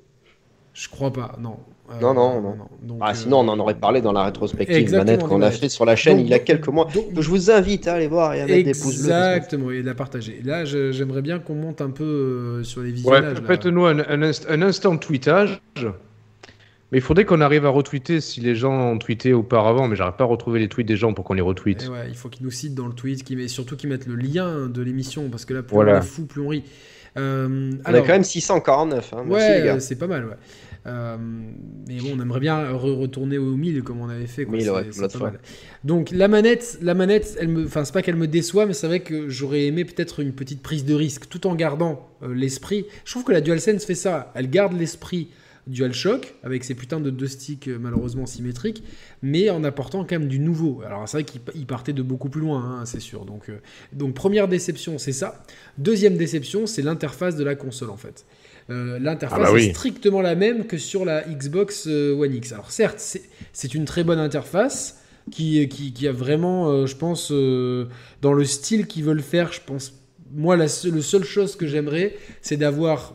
[0.74, 1.38] Je crois pas.
[1.40, 1.56] Non.
[1.90, 2.56] Euh, Non, non, non.
[2.84, 5.70] Donc, Ah, sinon, on en aurait parlé dans la rétrospective Exactement, manette qu'on a fait
[5.70, 6.90] sur la chaîne Donc- il y a quelques mois.
[6.94, 9.06] donc- Je vous invite à aller voir et à mettre des pouces bleus.
[9.14, 10.42] Exactement, et de la partager.
[10.44, 13.40] Là, j'aimerais bien qu'on monte un peu sur les Ouais, visionnages.
[13.42, 13.48] là.
[13.48, 15.62] faites-nous un, un, inst- un instant tweetage.
[16.92, 20.16] Mais il faudrait qu'on arrive à retweeter si les gens ont tweeté auparavant, mais j'arrive
[20.18, 21.84] pas à retrouver les tweets des gens pour qu'on les retweete.
[21.86, 24.06] Et ouais, il faut qu'ils nous citent dans le tweet, qu'ils met- surtout qu'ils mettent
[24.08, 25.96] le lien de l'émission, parce que là, plus Voilà.
[25.96, 26.64] on est fou, plus on rit.
[27.18, 29.14] Euh, On alors, a quand même 649.
[29.14, 29.24] Hein.
[29.26, 29.80] Merci ouais, les gars.
[29.80, 30.34] c'est pas mal, ouais.
[30.88, 31.18] Euh,
[31.88, 34.46] mais bon, on aimerait bien re- retourner au 1000 comme on avait fait.
[34.46, 34.58] Quoi.
[34.58, 35.32] 1000, C'est- ouais, pas.
[35.84, 38.86] Donc la manette, la manette, elle me, enfin c'est pas qu'elle me déçoit, mais c'est
[38.86, 42.86] vrai que j'aurais aimé peut-être une petite prise de risque, tout en gardant euh, l'esprit.
[43.04, 44.32] Je trouve que la DualSense fait ça.
[44.36, 45.30] Elle garde l'esprit
[45.68, 48.84] DualShock avec ses putains de deux sticks euh, malheureusement symétriques,
[49.22, 50.82] mais en apportant quand même du nouveau.
[50.86, 53.26] Alors c'est vrai qu'il il partait de beaucoup plus loin, hein, c'est sûr.
[53.26, 53.58] Donc, euh,
[53.94, 55.44] donc première déception, c'est ça.
[55.78, 58.26] Deuxième déception, c'est l'interface de la console en fait.
[58.70, 59.66] Euh, l'interface Ah bah oui.
[59.66, 62.52] est strictement la même que sur la Xbox One X.
[62.52, 65.00] Alors certes, c'est- une très bonne interface
[65.32, 69.62] qui, qui, qui a vraiment, euh, je pense, dans le style qu'ils veulent faire, je
[69.66, 69.94] pense,
[70.34, 73.14] moi, la seule, le seule chose que j'aimerais, c'est d'avoir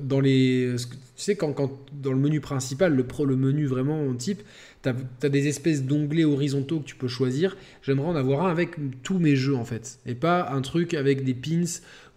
[0.00, 0.76] dans les...
[1.16, 4.42] Tu sais, quand, quand dans le menu principal, le, pro, le menu vraiment type,
[4.82, 7.56] tu as, des espèces d'onglets horizontaux que tu peux choisir.
[7.82, 9.98] J'aimerais en avoir un avec tous mes jeux, en fait.
[10.04, 11.64] Et pas un truc avec des pins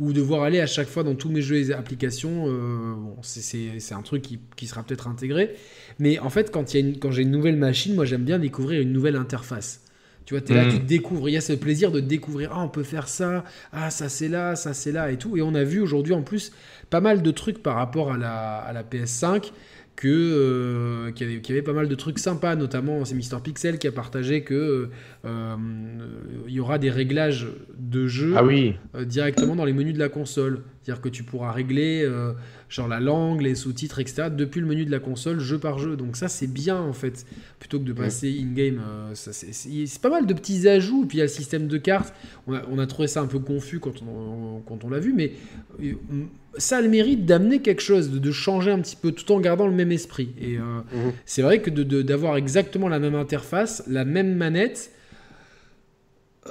[0.01, 2.45] ou devoir aller à chaque fois dans tous mes jeux et applications.
[2.47, 5.55] euh, bon, c'est- un truc qui, qui sera peut-être intégré.
[5.97, 8.23] Mais en fait, quand, il y a une- quand j'ai une nouvelle machine, moi j'aime
[8.23, 9.81] bien découvrir une nouvelle interface.
[10.25, 10.71] Tu vois, tu es là, Mhm.
[10.71, 11.27] tu découvres.
[11.27, 12.51] Il y a ce plaisir de découvrir.
[12.53, 13.43] Ah, on peut faire ça.
[13.73, 15.35] Ah, ça c'est là, ça c'est là et tout.
[15.37, 16.51] Et on a vu aujourd'hui en plus
[16.89, 19.51] pas mal de trucs par rapport à la, à la PS5
[19.95, 23.15] que euh, qu'il y, avait- qu'il y avait pas mal de trucs sympas, notamment c'est
[23.15, 24.89] Mister Pixel qui a partagé que
[25.25, 25.55] euh,
[26.47, 27.47] il y aura des réglages
[27.77, 30.61] de jeu Ah oui, euh, directement dans les menus de la console.
[30.89, 32.31] C'est-à-dire que tu pourras régler euh,
[32.67, 34.23] genre la langue, les sous-titres, etc.
[34.35, 35.95] depuis le menu de la console, jeu par jeu.
[35.95, 37.27] Donc ça c'est bien en fait,
[37.59, 38.81] plutôt que de passer in-game.
[38.83, 41.05] euh, c'est- pas mal de petits ajouts.
[41.07, 42.11] Puis il y a le système de cartes.
[42.47, 45.13] On a, on a trouvé ça un peu confus quand on, quand on l'a vu,
[45.13, 45.33] mais
[45.83, 45.93] euh,
[46.57, 49.39] ça a le mérite d'amener quelque chose, de, de changer un petit peu tout en
[49.39, 50.29] gardant le même esprit.
[50.41, 51.11] Et euh, Mhm.
[51.25, 54.91] c'est vrai que de- de- d'avoir exactement la même interface, la même manette.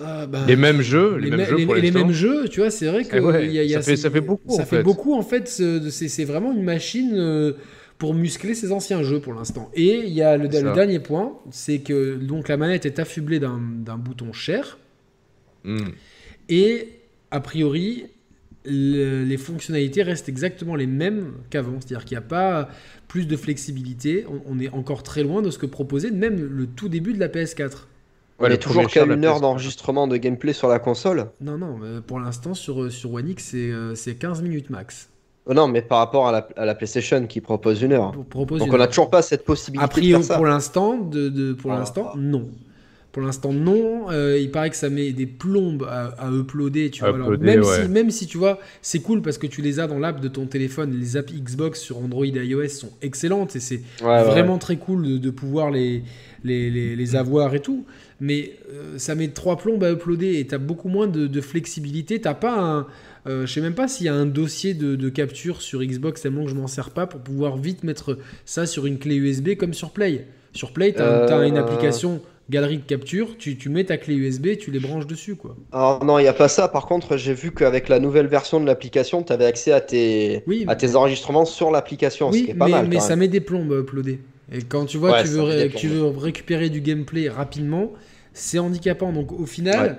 [0.01, 2.49] Euh, ben, les mêmes jeux, les, les, mêmes mê- jeux les- pour les mêmes jeux,
[2.49, 4.11] tu vois, c'est vrai que Eh ouais, il y a- y a- ça fait- ça
[4.11, 4.83] fait beaucoup, Ça en fait fait.
[4.83, 5.49] beaucoup en fait.
[5.49, 7.53] ce- C'est vraiment une machine euh,
[7.99, 9.71] pour muscler ses anciens jeux pour l'instant.
[9.75, 13.59] Et il y a le, dernier point, c'est que donc la manette est affublée d'un
[13.99, 14.79] bouton cher
[15.65, 15.89] Hmm.
[16.49, 16.89] et
[17.33, 18.05] a priori
[18.65, 21.81] le- les fonctionnalités restent exactement les mêmes qu'avant.
[21.81, 22.69] C'est-à-dire qu'il n'y a pas
[23.09, 24.25] plus de flexibilité.
[24.29, 27.19] On, on est encore très loin de ce que proposait même le tout début de
[27.21, 27.89] la PS4.
[28.39, 29.41] On Ouais, le est toujours qu'à de une heure PS4.
[29.41, 31.27] d'enregistrement de gameplay sur la console.
[31.41, 35.09] Non, non, pour l'instant sur, sur One X c'est euh, c'est 15 minutes max.
[35.49, 38.13] Euh, non, mais par rapport à la, à la PlayStation qui propose une heure.
[38.31, 40.37] Propose Donc une on n'a toujours pas cette possibilité A de priori, faire ça.
[40.37, 41.79] pour l'instant, de, de- pour Ah.
[41.79, 42.49] l'instant, non.
[43.11, 44.11] Pour l'instant, non.
[44.11, 46.91] Euh, il paraît que ça met des plombes à, à uploader.
[46.91, 47.09] Tu vois.
[47.15, 47.83] Alors, Uploader, même, ouais.
[47.83, 50.29] si, même si tu vois, c'est cool parce que tu les as dans l'app de
[50.29, 50.93] ton téléphone.
[50.93, 54.77] Les apps Xbox sur Android et iOS sont excellentes et c'est Ouais, ouais, vraiment très
[54.77, 56.05] cool de, de pouvoir les,
[56.45, 57.17] les, les, les Mm.
[57.17, 57.87] avoir et tout.
[58.21, 61.41] Mais euh, ça met trois plombes à uploader et tu as beaucoup moins de, de
[61.41, 62.21] flexibilité.
[62.21, 62.87] T'as pas un.
[63.29, 66.23] euh, je sais même pas s'il y a un dossier de, de capture sur Xbox
[66.23, 69.55] tellement que je m'en sers pas pour pouvoir vite mettre ça sur une clé USB
[69.57, 70.27] comme sur Play.
[70.53, 74.15] Sur Play, tu as, Euh, une application galerie de capture, tu, tu mets ta clé
[74.15, 75.37] USB, tu les branches dessus.
[75.37, 75.57] quoi.
[75.73, 76.69] Alors non, il n'y a pas ça.
[76.69, 80.43] Par contre, j'ai vu qu'avec la nouvelle version de l'application, tu avais accès à tes,
[80.47, 82.89] Oui, à tes enregistrements sur l'application, ce Oui, qui est pas mais, mal.
[82.89, 84.21] mais quand ça met des plombes à uploader.
[84.51, 87.93] Et quand tu vois Ouais, tu, veux que tu veux récupérer du gameplay rapidement,
[88.33, 89.13] c'est handicapant.
[89.13, 89.97] Donc au final, Ouais.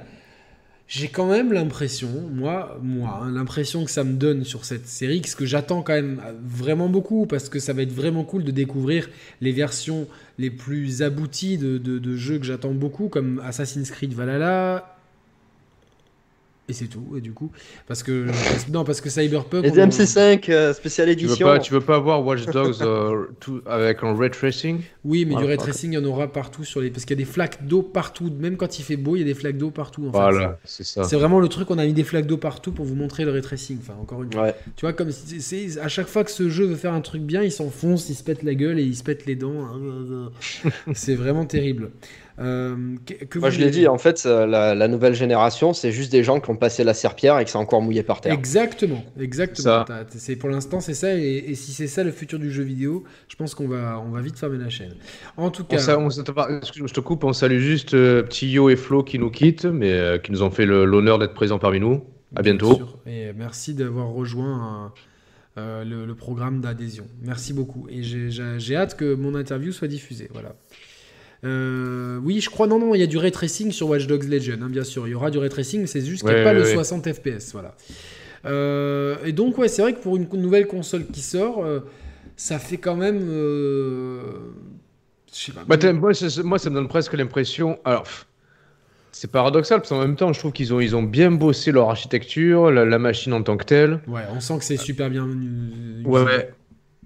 [0.90, 5.22] J'ai quand même l'impression, moi, moi, hein, l'impression que ça me donne sur cette série,
[5.24, 8.50] ce que j'attends quand même vraiment beaucoup, parce que ça va être vraiment cool de
[8.50, 9.08] découvrir
[9.40, 10.08] les versions
[10.40, 14.99] les plus abouties de jeux que j'attends beaucoup, comme Assassin's Creed Valhalla,
[16.70, 17.52] et c'est tout, et du coup,
[17.88, 18.28] parce que
[18.72, 19.64] non, parce que Cyberpunk.
[19.64, 21.36] Les MC5 euh, spécial édition.
[21.36, 24.82] Tu veux pas, tu veux pas avoir Watch Dogs euh, tout, avec un ray tracing?
[25.04, 27.22] Oui, mais du ray tracing, il y en aura partout sur les, parce qu'il y
[27.22, 29.58] a des flaques d'eau partout, même quand il fait beau, il y a des flaques
[29.58, 30.08] d'eau partout.
[30.08, 31.04] En voilà, c'est ça.
[31.04, 33.32] C'est vraiment le truc, on a mis des flaques d'eau partout pour vous montrer le
[33.32, 33.80] ray tracing.
[33.82, 34.54] Enfin, encore une fois.
[34.76, 37.42] Tu vois, comme c'est à chaque fois que ce jeu veut faire un truc bien,
[37.42, 39.68] il s'enfonce, il se pète la gueule et il se pète les dents.
[40.94, 41.90] c'est vraiment terrible.
[42.40, 42.76] Euh,
[43.36, 46.56] Moi, je l'ai dit, en fait, la, nouvelle génération, c'est juste des gens qui ont
[46.56, 48.34] passé la serpillère et qui sont encore mouillés par terre.
[48.34, 49.86] Exactement, exactement.
[50.10, 51.14] C'est pour l'instant, c'est ça.
[51.16, 54.22] Et, si c'est ça le futur du jeu vidéo, je pense qu'on va, on va
[54.22, 54.96] vite fermer la chaîne.
[55.38, 57.24] En tout cas, je te coupe.
[57.24, 60.42] On salue juste euh, Petit Yo et Flo qui nous quittent, mais euh, qui nous
[60.42, 62.04] ont fait l'honneur d'être présents parmi nous.
[62.36, 62.80] À bientôt.
[63.08, 64.94] Et merci d'avoir rejoint.
[65.58, 67.06] le, le, programme d'adhésion.
[67.22, 67.88] Merci beaucoup.
[67.90, 70.30] Et j'ai hâte que mon interview soit diffusée.
[70.32, 70.56] Voilà.
[71.46, 74.28] Euh, oui, je crois, non, non, il y a du ray tracing sur Watch Dogs
[74.28, 75.08] Legion, hein, bien sûr.
[75.08, 77.54] Il y aura du ray tracing, c'est juste qu'il n'y a pas le 60 FPS.
[77.54, 77.76] Voilà.
[78.46, 81.80] Euh, et donc, ouais, c'est vrai que pour une nouvelle console qui sort, euh,
[82.36, 83.20] ça fait quand même.
[83.20, 84.32] je
[85.32, 85.64] sais pas.
[85.66, 86.12] Bah, moi,
[86.44, 87.80] moi, ça me donne presque l'impression.
[87.86, 88.06] Alors.
[89.12, 91.90] C'est paradoxal parce qu'en même temps, je trouve qu'ils ont, ils ont bien bossé leur
[91.90, 94.02] architecture, la, machine en tant que telle.
[94.08, 95.28] Ouais, on sent que c'est super bien.
[96.06, 96.54] Ouais, ouais.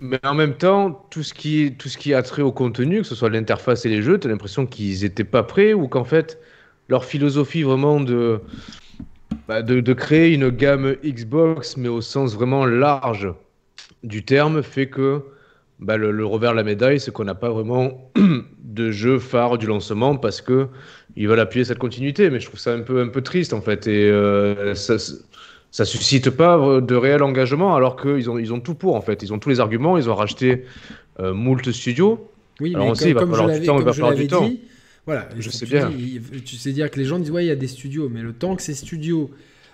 [0.03, 3.07] Mais en même temps, tout ce qui, tout ce qui a trait au contenu, que
[3.07, 6.03] ce soit l'interface et les jeux, tu as l'impression qu'ils n'étaient pas prêts ou qu'en
[6.03, 6.39] fait,
[6.89, 8.41] leur philosophie vraiment de,
[9.47, 13.33] bah, de, créer une gamme Xbox, mais au sens vraiment large
[14.03, 15.21] du terme, fait que
[15.79, 18.11] bah, le, revers de la médaille, c'est qu'on n'a pas vraiment
[18.61, 20.67] de jeu phare du lancement parce que
[21.15, 22.29] ils veulent appuyer cette continuité.
[22.29, 23.87] Mais je trouve ça un peu, un peu triste en fait.
[23.87, 24.97] Et euh, ça,
[25.73, 29.23] ça suscite pas de réel engagement alors qu'ils ont, ils ont tout pour en fait.
[29.23, 30.65] Ils ont tous les arguments, ils ont racheté
[31.19, 32.29] euh, moult studios.
[32.62, 34.47] Oui, alors mais on sait, il va falloir du temps, il va falloir du temps.
[35.07, 35.91] voilà, je sais bien.
[36.45, 38.33] tu sais dire que les gens disent ouais, il y a des studios, mais le
[38.33, 39.31] temps que ces studios,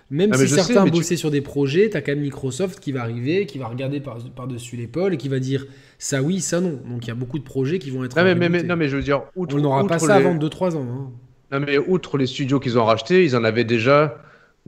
[0.09, 3.01] même ah, si certains bossaient sur des projets, tu as quand même Microsoft qui va
[3.01, 6.79] arriver, qui va regarder par-dessus l'épaule et qui va dire ça oui, ça non.
[6.89, 8.15] Donc il y a beaucoup de projets qui vont être.
[8.23, 10.87] Mais, mais, non, mais je veux dire, outre, on n'aura pas ça avant 2-3 ans.
[10.89, 11.11] Hein.
[11.51, 14.17] Non, mais outre les studios qu'ils ont rachetés, ils en avaient déjà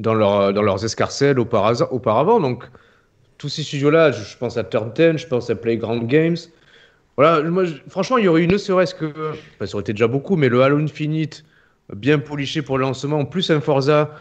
[0.01, 2.39] dans, leur, dans leurs escarcelles auparavant.
[2.39, 2.63] Donc,
[3.37, 6.37] tous ces studios-là, je, pense à Turn 10, je pense à Playground Games.
[7.17, 9.11] Voilà, moi, franchement, il y aurait eu ne serait-ce que.
[9.59, 11.43] ça aurait été déjà beaucoup, mais le Halo Infinite,
[11.95, 14.11] bien poliché pour le lancement, plus un Forza,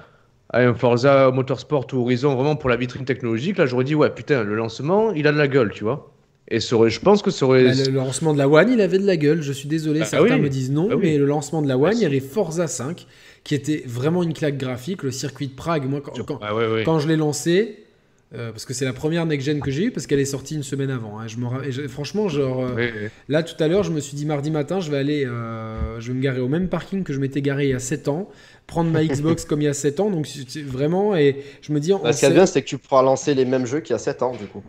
[0.52, 4.42] un Forza Motorsport ou Horizon, vraiment pour la vitrine technologique, là, j'aurais dit, ouais, putain,
[4.42, 6.12] le lancement, il a de la gueule, tu vois.
[6.52, 7.64] Et je pense que ça aurait.
[7.64, 9.40] Bah, le, lancement de la One, il avait de la gueule.
[9.40, 11.92] Je suis désolé, ah, certains me disent non, ah mais le lancement de la One,
[11.94, 13.06] il y avait Forza 5
[13.44, 15.02] qui était vraiment une claque graphique.
[15.02, 16.52] Le circuit de Prague, moi, quand, quand, ah
[16.84, 17.84] quand je l'ai lancé,
[18.32, 20.62] euh, parce que c'est la première next-gen que j'ai eue, parce qu'elle est sortie une
[20.62, 21.18] semaine avant.
[21.18, 21.26] Hein.
[21.26, 24.78] Je me, franchement, genre, euh, là tout à l'heure, je me suis dit mardi matin,
[24.78, 27.64] je vais aller, euh, je vais me garer au même parking que je m'étais garé
[27.64, 28.28] il y a 7 ans,
[28.68, 30.28] prendre ma Xbox comme il y a 7 ans, donc
[30.64, 31.90] vraiment, et je me dis.
[31.90, 33.96] Bah, ce qui est bien, c'est que tu pourras lancer les mêmes jeux qu'il y
[33.96, 34.62] a 7 ans, du coup.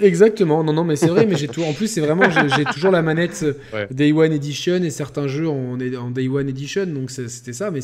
[0.00, 1.62] Exactement, non, non, mais c'est vrai, mais j'ai tout.
[1.62, 2.24] En plus, c'est vraiment,
[2.56, 3.44] j'ai toujours la manette
[3.90, 7.70] Day One Edition et certains jeux en, en Day One Edition, donc c'était ça.
[7.70, 7.80] Mais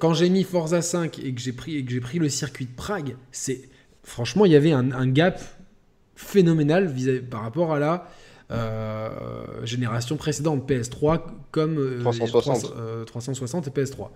[0.00, 2.64] quand j'ai mis Forza 5 et que j'ai pris et que j'ai pris le circuit
[2.66, 3.60] de Prague, c'est
[4.02, 5.40] franchement, il y avait un, gap
[6.14, 8.06] phénoménal vis par rapport à la
[8.50, 9.08] euh,
[9.64, 13.06] génération précédente PS3 comme 360.
[13.06, 14.08] 360 et PS3.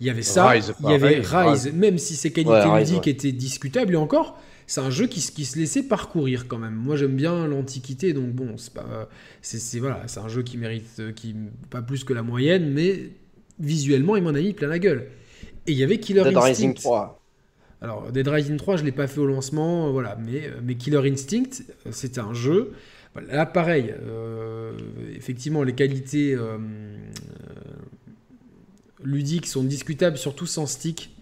[0.00, 3.94] Il y avait ça, il y avait Rise, même si ses qualités ludiques étaient discutables
[3.94, 6.74] et encore c'est un jeu qui, qui, se laissait parcourir quand même.
[6.74, 9.08] Moi j'aime bien l'antiquité, donc bon, c'est pas,
[9.42, 11.34] c'est, voilà, un jeu qui mérite, euh, qui
[11.70, 13.10] pas plus que la moyenne, mais
[13.58, 15.08] visuellement il m'en a mis plein la gueule.
[15.66, 16.48] Et il y avait Killer Dead Instinct.
[16.48, 17.23] Rising 3.
[17.84, 20.74] Alors Dead Rising 3, je l'ai pas fait au lancement, euh, voilà, mais, euh, mais
[20.74, 22.72] Killer Instinct, c'était un jeu.
[23.28, 23.94] Là pareil,
[25.14, 26.36] effectivement les qualités
[29.04, 31.14] ludiques sont discutables, surtout sans stick.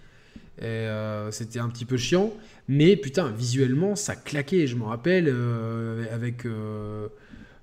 [0.59, 2.33] c'était un petit peu chiant.
[2.69, 4.67] Mais putain, visuellement, ça claquait.
[4.67, 6.47] Je me rappelle euh, avec.
[6.47, 7.09] Euh,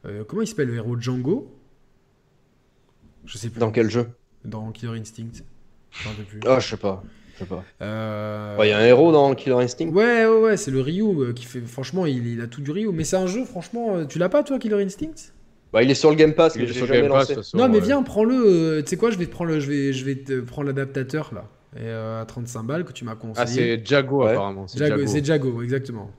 [0.05, 1.55] euh, comment il s'appelle le héros Django?
[3.25, 3.59] Je sais plus.
[3.59, 4.09] Dans quel jeu?
[4.45, 5.43] Dans Killer Instinct.
[6.45, 6.59] Ah.
[6.59, 7.03] Je sais pas.
[7.81, 11.45] Il y a un héros dans Killer Instinct Ouais, ouais, ouais, c'est le Ryu qui
[11.45, 11.61] fait.
[11.61, 12.91] Franchement, il, a tout du Ryu.
[12.91, 14.05] Mais c'est un jeu, franchement.
[14.05, 15.31] Tu l'as pas, toi, Killer Instinct?
[15.71, 17.35] Bah, il est sur le Game Pass, mais j'ai jamais lancé.
[17.53, 18.81] non, mais viens, prends-le.
[18.83, 21.45] tu sais quoi, je vais te prendre, je vais, je vais te prendre l'adaptateur là
[21.75, 23.37] et, euh, à 35 balles que tu m'as conseillé.
[23.39, 24.67] Ah, c'est Jago apparemment.
[24.67, 26.11] C'est Jago, exactement.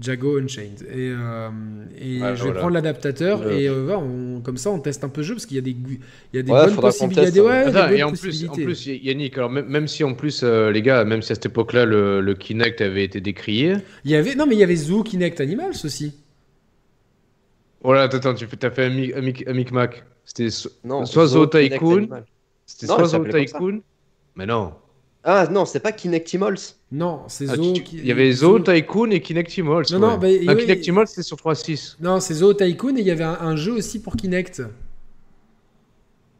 [0.00, 0.82] Jago Unchained.
[0.82, 1.48] Et, euh,
[2.00, 2.60] et Ouais, je vais voilà.
[2.60, 5.56] prendre l'adaptateur et euh, on- comme ça on teste un peu le jeu parce qu'il
[5.56, 5.98] y a des, il
[6.36, 7.20] y a des Ouais, bonnes possibilités.
[7.22, 7.68] teste, Il y a des- hein.
[7.68, 10.70] Attends, bonnes et en plus, en plus, Yannick, alors même, même si en plus, euh,
[10.70, 13.74] les gars, même si à cette époque-là, le, le Kinect avait été décrié.
[14.04, 16.14] Il y avait, non mais il y avait Zoo Kinect Animals aussi.
[17.82, 20.04] Oh là, attends, attends, tu as fait un, mic, un, mic- un micmac.
[20.24, 22.24] C'était so- Non, soit Zoo Tycoon, Animal.
[22.66, 23.24] c'était soit Zoo.
[23.24, 23.80] Tycoon.
[24.36, 24.72] Mais non.
[25.24, 26.58] Ah non, c'est pas Kinectimals.
[26.92, 27.72] Non, c'est Ah, Zoo.
[27.72, 29.84] tu- qui- Il y avait Zoo Tycoon et Kinectimals.
[29.92, 30.40] Non, non, bah, ouais.
[30.48, 31.96] oui, Kinectimals, c'était sur 3.6.
[32.00, 34.62] Non, c'est Zoo Tycoon et il y avait un, un jeu aussi pour Kinect.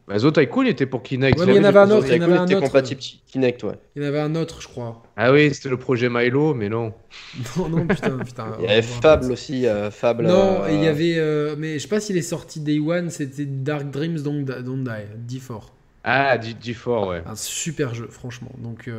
[0.07, 1.39] Bah, Zoo Tycoon était pour Kinect.
[1.39, 2.65] Ouais, mais il y en avait un autre, il y en avait un était autre.
[2.65, 3.75] compatible Kinect, ouais.
[3.95, 5.03] Il y en avait un autre, je crois.
[5.15, 6.91] Ah oui, c'était le projet Milo, mais non.
[7.57, 8.47] Non, non, putain, putain.
[8.59, 9.01] Il y avait va voir.
[9.01, 10.25] Fable aussi, euh, Fable.
[10.27, 11.15] Non, euh, et il y avait.
[11.17, 14.83] euh, mais je sais pas s'il est sorti Day One, c'était Dark Dreams Don't, Don't
[14.83, 15.61] Die, D4.
[16.03, 17.21] Ah, G- G4, ouais.
[17.25, 18.51] Un super jeu, franchement.
[18.57, 18.89] Donc.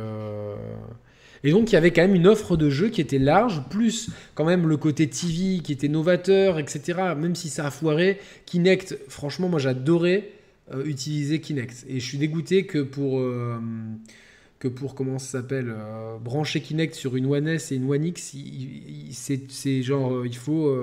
[1.43, 4.09] Et donc, il y avait quand même une offre de jeux qui était large, plus
[4.33, 7.13] quand même le côté TV qui était novateur, etc.
[7.17, 10.29] Même si ça a foiré, Kinect, franchement, moi j'adorais
[10.73, 11.85] euh, utiliser Kinect.
[11.89, 13.19] Et je suis dégoûté que pour.
[13.19, 13.57] euh,
[14.59, 18.05] que pour comment ça s'appelle euh, brancher Kinect sur une One S et une One
[18.05, 18.37] X,
[19.11, 20.73] c'est genre il faut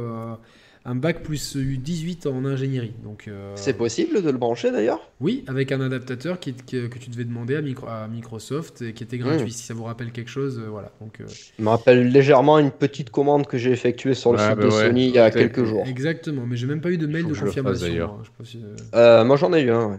[0.90, 2.92] un bac plus 18 en ingénierie.
[3.04, 6.98] Donc euh, C'est possible de le brancher d'ailleurs oui, avec un adaptateur qui, que, que
[6.98, 9.46] tu devais demander à, Micro- à Microsoft et qui était gratuit.
[9.46, 9.50] Mm.
[9.50, 10.90] Si ça vous rappelle quelque chose, euh, voilà.
[11.00, 11.26] Donc euh,
[11.58, 14.62] Je me rappelle légèrement une petite commande que j'ai effectuée sur le Ouais, site bah
[14.64, 14.86] de ouais.
[14.86, 15.86] Sony il y a quelques jours.
[15.86, 16.46] exactement.
[16.46, 17.86] Mais j'ai même pas eu de mail de confirmation.
[17.86, 18.10] d'ailleurs.
[18.10, 18.22] hein.
[18.22, 19.98] Je sais pas si, euh, Euh, moi j'en ai eu un, ouais.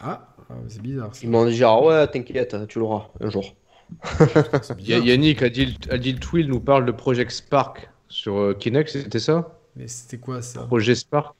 [0.00, 1.10] Ah, ah, c'est bizarre.
[1.22, 3.54] Ils m'ont dit genre ouais t'inquiète, tu l'auras un jour.
[4.78, 9.57] Yannick, Adil, Adil Twill nous parle de Project Spark sur Kinect, c'était ça?
[9.78, 11.34] Mais c'était quoi ça Projet Spark?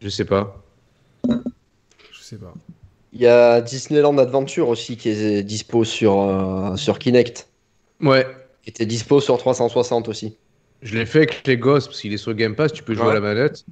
[0.00, 0.62] Je sais pas.
[1.28, 2.54] Je sais pas.
[3.12, 7.48] Il y a Disneyland Adventure aussi qui est dispo sur, euh, sur Kinect.
[8.00, 8.26] Ouais,
[8.62, 10.36] Qui était dispo sur 360 aussi.
[10.82, 13.04] je l'ai fait avec les gosses parce qu'il est sur Game Pass, tu peux jouer
[13.04, 13.10] Ouais.
[13.10, 13.64] à la manette.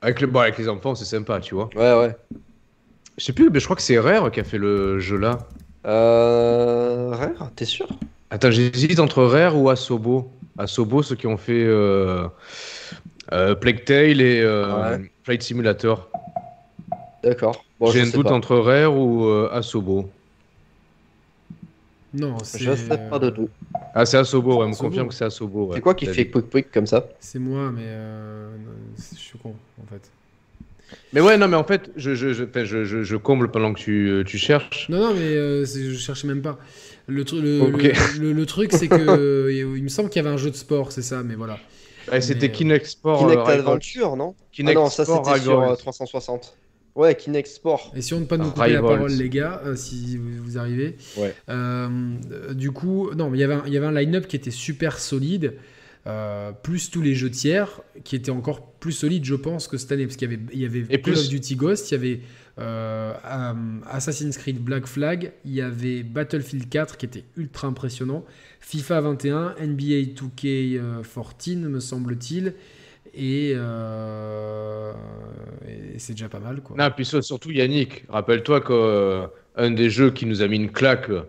[0.00, 1.68] Avec, le, bon, avec les enfants, c'est sympa, tu vois.
[1.74, 2.16] Ouais ouais.
[3.18, 5.38] Je sais plus, mais je crois que c'est Rare qui a fait le jeu là.
[5.86, 7.10] Euh...
[7.12, 7.88] Rare, t'es sûr?
[8.30, 10.30] Attends, j'hésite entre Rare ou Asobo.
[10.56, 12.26] Asobo, ceux qui ont fait euh,
[13.32, 15.10] euh, Plague Tale et euh, Ouais.
[15.24, 16.10] Flight Simulator.
[17.22, 17.64] D'accord.
[17.80, 18.32] Bon, J'ai un doute pas.
[18.32, 20.10] entre Rare ou euh, Asobo.
[22.14, 22.58] Non, c'est.
[22.60, 23.48] Je sais pas de tout.
[23.94, 25.66] Ah, c'est Asobo, ouais, on me confirme que c'est Asobo.
[25.66, 25.74] ouais.
[25.76, 28.48] C'est quoi qui fait quick quick comme ça C'est moi, mais euh,
[28.96, 30.10] je suis con en fait.
[31.12, 33.74] Mais ouais, non, mais en fait, je, je, je, enfin, je, je- je comble pendant
[33.74, 34.88] que tu, euh, tu cherches.
[34.88, 36.58] Non, non, mais euh, je cherchais même pas.
[37.08, 37.82] Le, tru- le, Ok.
[37.82, 40.56] le, le- le truc, c'est que il me semble qu'il y avait un jeu de
[40.56, 41.58] sport, c'est ça, mais voilà.
[42.12, 43.18] Ouais, c'était Mais, euh, Kinect Sport.
[43.20, 43.58] Kinect euh.
[43.58, 44.34] Adventure, non?
[44.52, 45.76] Kinect Ah non, ça c'était sur euh, Rivals.
[45.78, 46.54] 360.
[46.94, 47.92] Ouais, Kinect Sport.
[47.94, 50.58] Et si on ne pas nous couper la parole, les gars, euh, si vous, vous
[50.58, 50.96] arrivez.
[51.16, 51.34] Ouais.
[51.48, 51.88] Euh,
[52.32, 54.34] euh, du coup, non, mais il y avait un- il y avait un line-up qui
[54.36, 55.54] était super solide,
[56.06, 59.92] euh, plus tous les jeux tiers, qui étaient encore plus solides, je pense, que cette
[59.92, 61.94] année, parce qu'il y avait, il y avait Et Call plus- of Duty Ghost, il
[61.94, 67.24] y avait euh, euh, Assassin's Creed Black Flag, il y avait Battlefield 4 qui était
[67.36, 68.24] ultra impressionnant,
[68.60, 72.54] FIFA 21, NBA 2K14, me semble-t-il.
[73.14, 74.92] Et, euh,
[75.66, 76.76] et c'est déjà pas mal quoi.
[76.78, 81.22] Non, puis surtout Yannick, rappelle-toi qu'un des jeux qui nous a mis une claque, euh,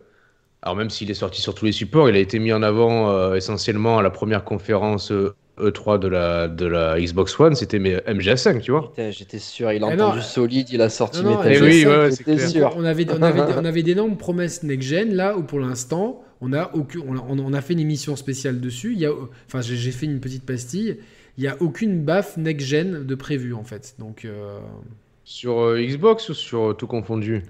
[0.61, 3.09] alors même s'il est sorti sur tous les supports, il a été mis en avant
[3.09, 7.79] euh, essentiellement à la première conférence euh, E3 de la, de la Xbox One, c'était
[7.79, 8.93] mais MGS5, tu vois.
[9.11, 11.55] J'étais sûr, il a Eh non, entendu solide, il a sorti non, non, Metal eh
[11.55, 12.73] Gear oui, 5, ouais, sûr.
[12.75, 16.71] On avait, on, avait, on avait d'énormes promesses next-gen, là où pour l'instant, on a,
[16.73, 18.93] aucun, on, a, on a fait une émission spéciale dessus.
[18.93, 19.11] Il y a,
[19.47, 20.97] enfin, j'ai j'ai fait une petite pastille.
[21.37, 23.95] Il n'y a aucune baffe next-gen de prévu, en fait.
[23.97, 24.59] Donc, euh,
[25.23, 27.43] Sur euh, Xbox ou sur euh, tout confondu?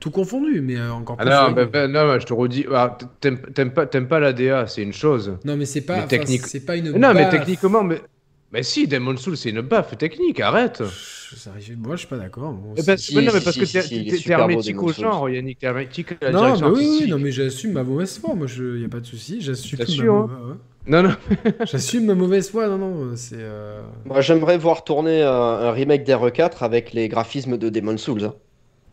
[0.00, 1.30] Tout confondu, mais euh, encore Ah plus.
[1.32, 1.56] non, solide.
[1.56, 3.38] bah, bah, non, bah, je te redis, ah, t'aimes
[3.72, 5.38] pas, t'aimes pas la DA, c'est une chose.
[5.44, 8.00] non, mais c'est pas, mais technique- c'est pas une Mais non, mais techniquement, mais,
[8.52, 10.82] mais si, Demon Soul, c'est une baffe technique, arrête.
[11.36, 12.52] Ça arrive- Moi, je suis pas d'accord.
[12.52, 15.04] Bon, Eh ben, Si, mais non, mais parce si, que t'es hermétique au Souls.
[15.04, 18.18] genre, Yannick, t'es hermétique à la non, direction bah oui, non, mais j'assume ma mauvaise
[18.18, 18.34] foi.
[18.34, 19.40] Moi, il n'y a pas de souci.
[19.40, 20.54] J'assume ma, hein ouais.
[20.86, 21.16] Non, non.
[21.64, 22.68] J'assume ma mauvaise foi.
[22.68, 23.34] Non, non, c'est.
[23.40, 28.22] euh, Moi, j'aimerais voir tourner un, un remake d'RE4 avec les graphismes de Demon's Souls.
[28.24, 28.34] hein.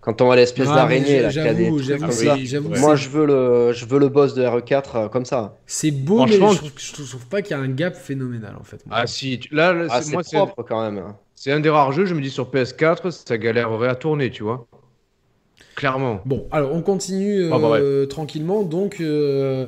[0.04, 2.12] Quand on voit l'espèce Ah, d'araignée là, j'avoue, j'avoue, Ouais.
[2.12, 5.58] c'est- Moi, je veux le, je veux le boss de RE4 euh, comme ça.
[5.66, 7.70] C'est beau, mais Franchement, je trouve, je trouve- je trouve pas qu'il y a un
[7.70, 8.86] gap phénoménal en fait.
[8.86, 8.98] moi.
[9.00, 11.02] Ah si, tu- là, là, Ah, c'est- propre quand même.
[11.36, 14.44] c'est un des rares jeux, je me dis sur PS4, ça galérerait à tourner, tu
[14.44, 14.68] vois.
[15.76, 16.22] Clairement.
[16.26, 18.64] Bon, alors on continue Ah, bah, euh, tranquillement.
[18.64, 19.66] Donc, euh,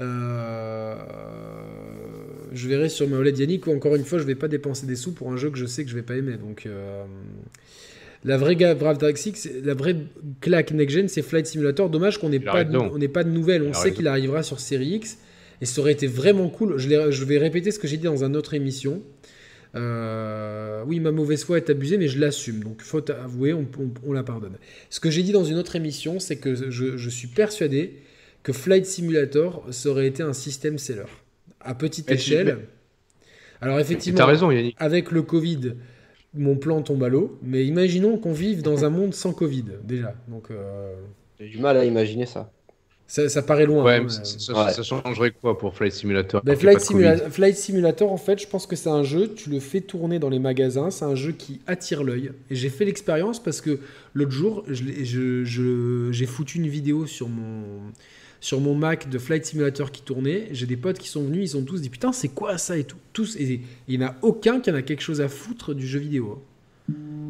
[0.00, 0.94] euh,
[2.52, 3.66] je verrai sur ma OLED Yannick.
[3.66, 5.66] où, Encore une fois, je vais pas dépenser des sous pour un jeu que je
[5.66, 6.36] sais que je vais pas aimer.
[6.36, 7.04] Donc, euh,
[8.24, 8.98] la vraie Brave
[9.64, 9.96] la vraie
[10.40, 11.88] claque next gen, c'est Flight Simulator.
[11.88, 13.62] Dommage qu'on n'ait pas, de- on pas de nouvelles.
[13.62, 15.18] On sait qu'il arrivera sur Série X.
[15.62, 16.78] Et ça aurait été vraiment cool.
[16.78, 16.88] Je,
[17.24, 19.02] vais répéter ce que j'ai dit dans une autre émission.
[19.76, 22.62] Euh, oui, ma mauvaise foi est abusée, mais je l'assume.
[22.64, 24.54] Donc, faute avouée, on, on- on la pardonne.
[24.88, 27.94] Ce que j'ai dit dans une autre émission, c'est que je, je suis persuadé
[28.42, 31.04] que Flight Simulator aurait été un système seller
[31.60, 32.58] à petite Mais échelle.
[33.60, 35.74] Alors, effectivement, raison, avec le Covid,
[36.34, 37.38] mon plan tombe à l'eau.
[37.42, 40.14] Mais imaginons qu'on vive dans un monde sans Covid, déjà.
[40.28, 40.94] Donc, euh,
[41.38, 42.50] J'ai du mal à imaginer ça.
[43.06, 43.82] ça, ça paraît loin.
[43.84, 44.72] Ouais, hein, mais ça, ça- Ouais.
[44.72, 48.76] ça changerait quoi pour Flight Simulator Ben, Flight, Simula- Simulator, en fait, je pense que
[48.76, 52.04] c'est un jeu, tu le fais tourner dans les magasins, c'est un jeu qui attire
[52.04, 52.30] l'œil.
[52.50, 53.80] Et j'ai fait l'expérience parce que
[54.14, 57.62] l'autre jour, je l'ai- je- je- j'ai foutu une vidéo sur mon,
[58.40, 60.48] sur mon Mac de Flight Simulator qui tournait.
[60.52, 62.84] J'ai des potes qui sont venus, ils ont tous dit Putain, c'est quoi ça et
[62.84, 62.96] tout.
[63.12, 65.86] Tous, et il n'y en a aucun qui en a quelque chose à foutre du
[65.86, 66.42] jeu vidéo.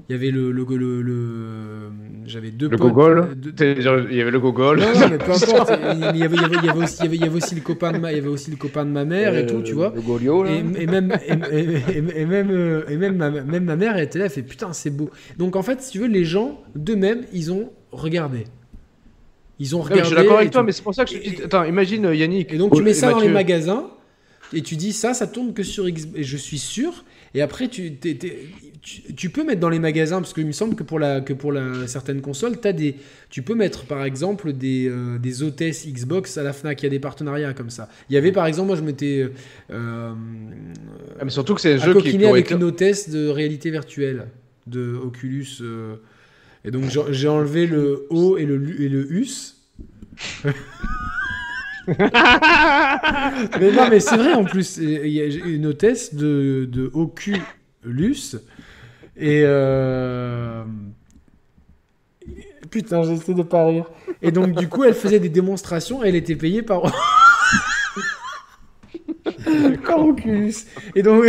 [0.08, 0.50] Il y avait le.
[0.52, 1.90] le, le- le-
[2.24, 2.88] J'avais deux Le potes.
[2.92, 4.78] gogol deux- C'est-à-dire, Il y avait le gogol.
[4.80, 5.70] non, non, mais peu importe.
[6.14, 7.24] Il y avait, il y avait- il y avait aussi, il y avait- il y
[7.26, 9.34] avait aussi le copain de ma, il y avait aussi le copain de ma mère
[9.34, 9.92] et Euh, tout, tu vois.
[9.94, 10.50] Le Golio, là.
[10.52, 14.26] Et, et même, et, même, euh, et même, ma, même ma mère elle était là,
[14.26, 15.10] elle fait putain, c'est beau.
[15.36, 18.44] Donc en fait, si tu veux, les gens d'eux-mêmes, ils ont regardé.
[19.60, 20.00] Ils ont regardé.
[20.02, 21.42] je suis d'accord avec toi, mais c'est pour ça que je te dis.
[21.44, 22.52] Attends, imagine euh, Yannick.
[22.52, 23.90] Et donc tu Oh, mets et ça dans les magasins
[24.52, 26.08] et tu dis ça, ça tourne que sur X.
[26.16, 27.04] Et je suis sûr.
[27.34, 28.38] Et après, tu, t'es- t'es-
[28.82, 31.32] tu, tu peux mettre dans les magasins, parce qu'il me semble que pour, la, que
[31.32, 32.96] pour la, certaines consoles, as des,
[33.28, 36.80] tu peux mettre par exemple des, euh, des hôtesses Xbox à la Fnac.
[36.82, 37.88] Il y a des partenariats comme ça.
[38.08, 39.28] Il y avait par exemple, moi je m'étais
[39.70, 40.12] euh,
[41.20, 44.26] Ah, mais surtout que c'est un jeu qui, avec une hôtesse de réalité virtuelle
[44.66, 45.46] de Oculus.
[45.60, 45.96] euh,
[46.64, 49.56] et donc j'ai- enlevé le O et le, et le US.
[53.60, 54.76] mais non, mais c'est vrai en plus.
[54.78, 58.36] Il y a une hôtesse de, de Oculus.
[59.16, 59.42] Et.
[59.44, 60.62] euh,
[62.70, 63.86] Putain, j'essaie de pas rire.
[64.22, 66.04] Et donc, du coup, elle faisait des démonstrations.
[66.04, 66.82] Elle était payée par.
[69.86, 70.54] par Oculus.
[70.94, 71.24] Et donc.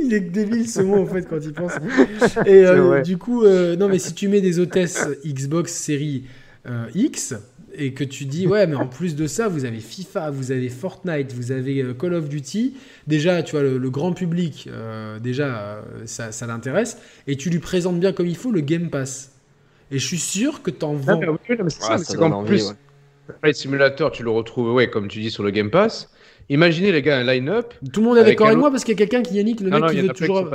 [0.04, 1.72] Il est débile ce mot en fait quand il pense.
[2.46, 6.24] Et euh, du coup, euh, non mais si tu mets des hôtesses Xbox série
[6.68, 7.34] euh, X
[7.74, 10.68] et que tu dis ouais mais en plus de ça vous avez FIFA, vous avez
[10.68, 12.74] Fortnite, vous avez Call of Duty,
[13.06, 16.98] déjà tu vois le, le grand public euh, déjà ça, ça l'intéresse
[17.28, 19.32] et tu lui présentes bien comme il faut le Game Pass.
[19.92, 21.18] Et je suis sûr que t'en Non, vends.
[21.18, 22.74] mais oui, non, mais c'est Ah, ça, mais ça qu'en envie, plus,
[23.44, 23.52] ouais.
[23.52, 26.10] Simulator, tu le retrouves, ouais, comme tu dis, sur le Game Pass.
[26.50, 27.72] Imaginez, les gars, un line-up.
[27.92, 29.70] Tout le monde est d'accord avec moi parce qu'il y a quelqu'un qui Yannick le
[29.70, 30.50] Non, mec non, qui veut toujours.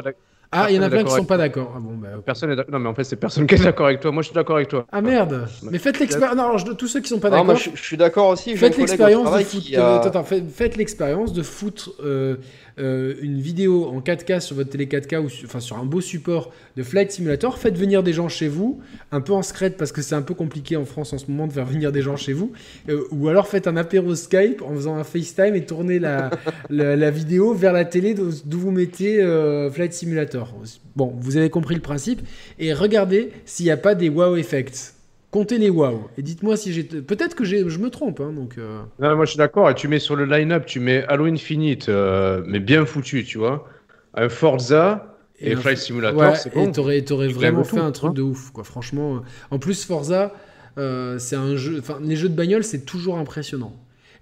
[0.52, 1.74] Ah il y en a plein qui sont pas d'accord.
[1.76, 2.10] Ah bon bah.
[2.26, 2.72] Personne est d'accord.
[2.72, 4.12] Non, mais en fait, c'est personne qui est d'accord avec toi.
[4.12, 4.86] Moi, je suis d'accord avec toi.
[4.92, 5.48] Ah merde.
[5.64, 6.36] Mais faites l'expérience.
[6.38, 7.46] Non alors je- tous ceux qui sont pas Non, d'accord.
[7.48, 8.56] moi, je, je suis d'accord aussi.
[8.56, 12.36] Faites l'expérience de a- attends, attends, faites, faites l'expérience de foutre euh,
[12.80, 16.02] euh, une vidéo en 4K sur votre télé 4K ou su- enfin sur un beau
[16.02, 17.58] support de Flight Simulator.
[17.58, 18.80] Faites venir des gens chez vous,
[19.12, 21.48] un peu en secret parce que c'est un peu compliqué en France en ce moment
[21.48, 22.52] de faire venir des gens chez vous.
[22.90, 26.32] Euh, ou alors faites un apéro Skype en faisant un FaceTime et tournez la,
[26.70, 30.54] la, la vidéo vers la télé d'où d'où vous mettez euh, Flight Simulator.
[30.96, 32.22] Bon, vous avez compris le principe.
[32.60, 34.95] Et regardez s'il n'y a pas des wow effects.
[35.36, 36.08] Comptez les wow.
[36.18, 36.84] Et dites-moi si j'ai.
[36.86, 38.22] Peut-être que j'ai- je me trompe.
[38.22, 39.70] Hein, donc, euh, Non, moi, je suis d'accord.
[39.70, 43.38] Et tu mets sur le line-up, tu mets Halo Infinite, euh, mais bien foutu, tu
[43.38, 43.68] vois.
[44.14, 46.72] Un Forza et, un- Flight Simulator, Ouais, c'est et bon.
[46.72, 48.14] t'aurais, t'aurais vraiment fait tout, un truc hein.
[48.14, 48.64] de ouf, quoi.
[48.64, 49.24] Franchement.
[49.52, 50.32] En plus, Forza,
[50.78, 51.80] euh, c'est un jeu.
[51.80, 53.74] Enfin, les jeux de bagnole, c'est toujours impressionnant.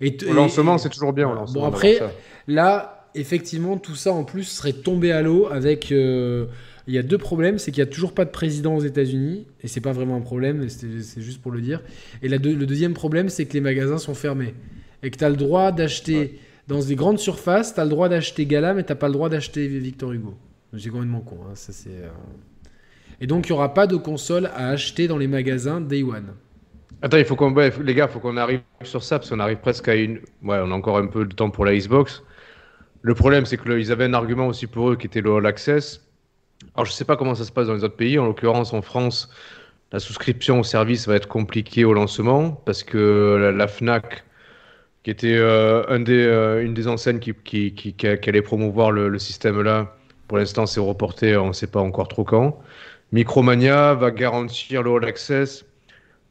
[0.02, 1.30] Et t- Au et- lancement, et- c'est toujours bien.
[1.30, 2.00] au lancement, Bon, après.
[2.48, 5.94] Là, effectivement, tout ça en plus serait tombé à l'eau avec.
[6.88, 9.48] Il y a deux problèmes, c'est qu'il n'y a toujours pas de président aux États-Unis,
[9.62, 11.82] et c'est pas vraiment un problème, c'est juste pour le dire.
[12.22, 14.54] Et la deux- le deuxième problème, c'est que les magasins sont fermés.
[15.02, 18.10] Et que tu as le droit d'acheter, dans des grandes surfaces, tu as le droit
[18.10, 20.36] d'acheter Gala, mais tu pas le droit d'acheter Victor Hugo.
[20.78, 21.38] C'est complètement con.
[21.46, 22.10] hein, ça, c'est, euh.
[23.22, 26.34] Et donc, il n'y aura pas de console à acheter dans les magasins Day One.
[27.02, 29.58] Attends, il faut qu'on, ouais, les gars, faut qu'on arrive sur ça parce qu'on arrive
[29.58, 30.16] presque à une.
[30.42, 32.24] Ouais, on a encore un peu de temps pour la Xbox.
[33.02, 35.34] Le problème, c'est que le- ils avaient un argument aussi pour eux qui était le
[35.36, 36.02] All Access.
[36.76, 38.18] Alors, je sais pas comment ça se passe dans les autres pays.
[38.18, 39.30] En l'occurrence, en France,
[39.92, 44.24] la souscription au service va être compliquée au lancement parce que la, Fnac,
[45.04, 49.96] qui était euh, euh, une des enseignes qui, allait promouvoir le, le système là,
[50.28, 51.38] pour l'instant, c'est reporté.
[51.38, 52.60] On ne sait pas encore trop quand.
[53.12, 55.66] Micromania va garantir le All Access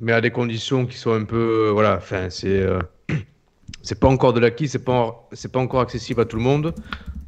[0.00, 2.66] mais à des conditions qui sont un peu euh, voilà enfin c'est
[3.82, 6.74] c'est pas encore de l'acquis c'est pas c'est pas encore accessible à tout le monde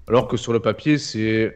[0.09, 1.55] alors que sur le papier c'est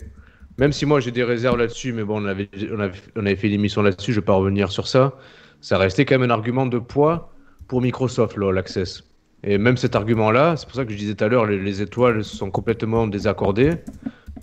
[0.58, 3.36] même si moi j'ai des réserves là-dessus mais bon on avait on avait, on avait
[3.36, 5.16] fait une émission là-dessus je vais pas revenir sur ça
[5.60, 7.32] ça restait quand même un argument de poids
[7.68, 9.04] pour Microsoft l'access
[9.44, 11.58] et même cet argument là c'est pour ça que je disais tout à l'heure les,
[11.58, 13.76] les étoiles sont complètement désaccordées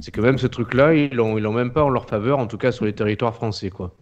[0.01, 2.39] c'est que même ce truc là ils l'ont ils l'ont même pas en leur faveur
[2.39, 3.95] en tout cas sur les territoires français quoi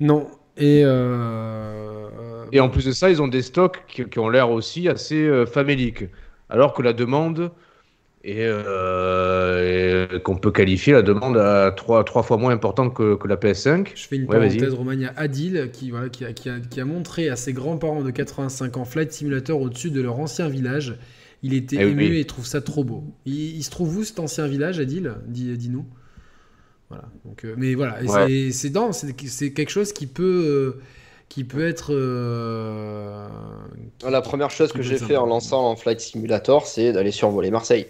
[0.00, 0.28] Non.
[0.56, 4.50] Et euh, Et en plus de ça, ils ont des stocks qui, qui ont l'air
[4.50, 6.04] aussi assez euh, faméliques.
[6.48, 7.52] Alors que la demande
[8.36, 13.28] euh, est- qu'on peut qualifier la demande à trois, trois fois moins importante que, que
[13.28, 13.92] la PS5.
[13.94, 16.48] Je fais une Ouais, parenthèse, Romain, il y a Adil qui, voilà, qui, a, qui
[16.50, 20.18] a- qui a montré à ses grands-parents de 85 ans Flight Simulator au-dessus de leur
[20.18, 20.98] ancien village.
[21.42, 22.16] Il était Eh ému oui.
[22.16, 23.04] et il trouve ça trop beau.
[23.24, 25.14] Il, il se trouve où cet ancien village, Adil?
[25.26, 25.86] Dis- Dis-nous.
[26.88, 27.04] Voilà.
[27.24, 28.26] Donc, euh, mais voilà, et Ouais.
[28.28, 30.24] c'est- c'est dans- c'est c'est quelque chose qui peut,
[30.78, 30.80] euh,
[31.28, 31.92] qui peut être.
[31.92, 33.28] euh,
[34.08, 37.86] La première chose que j'ai fait en lançant en Flight Simulator, c'est d'aller survoler Marseille.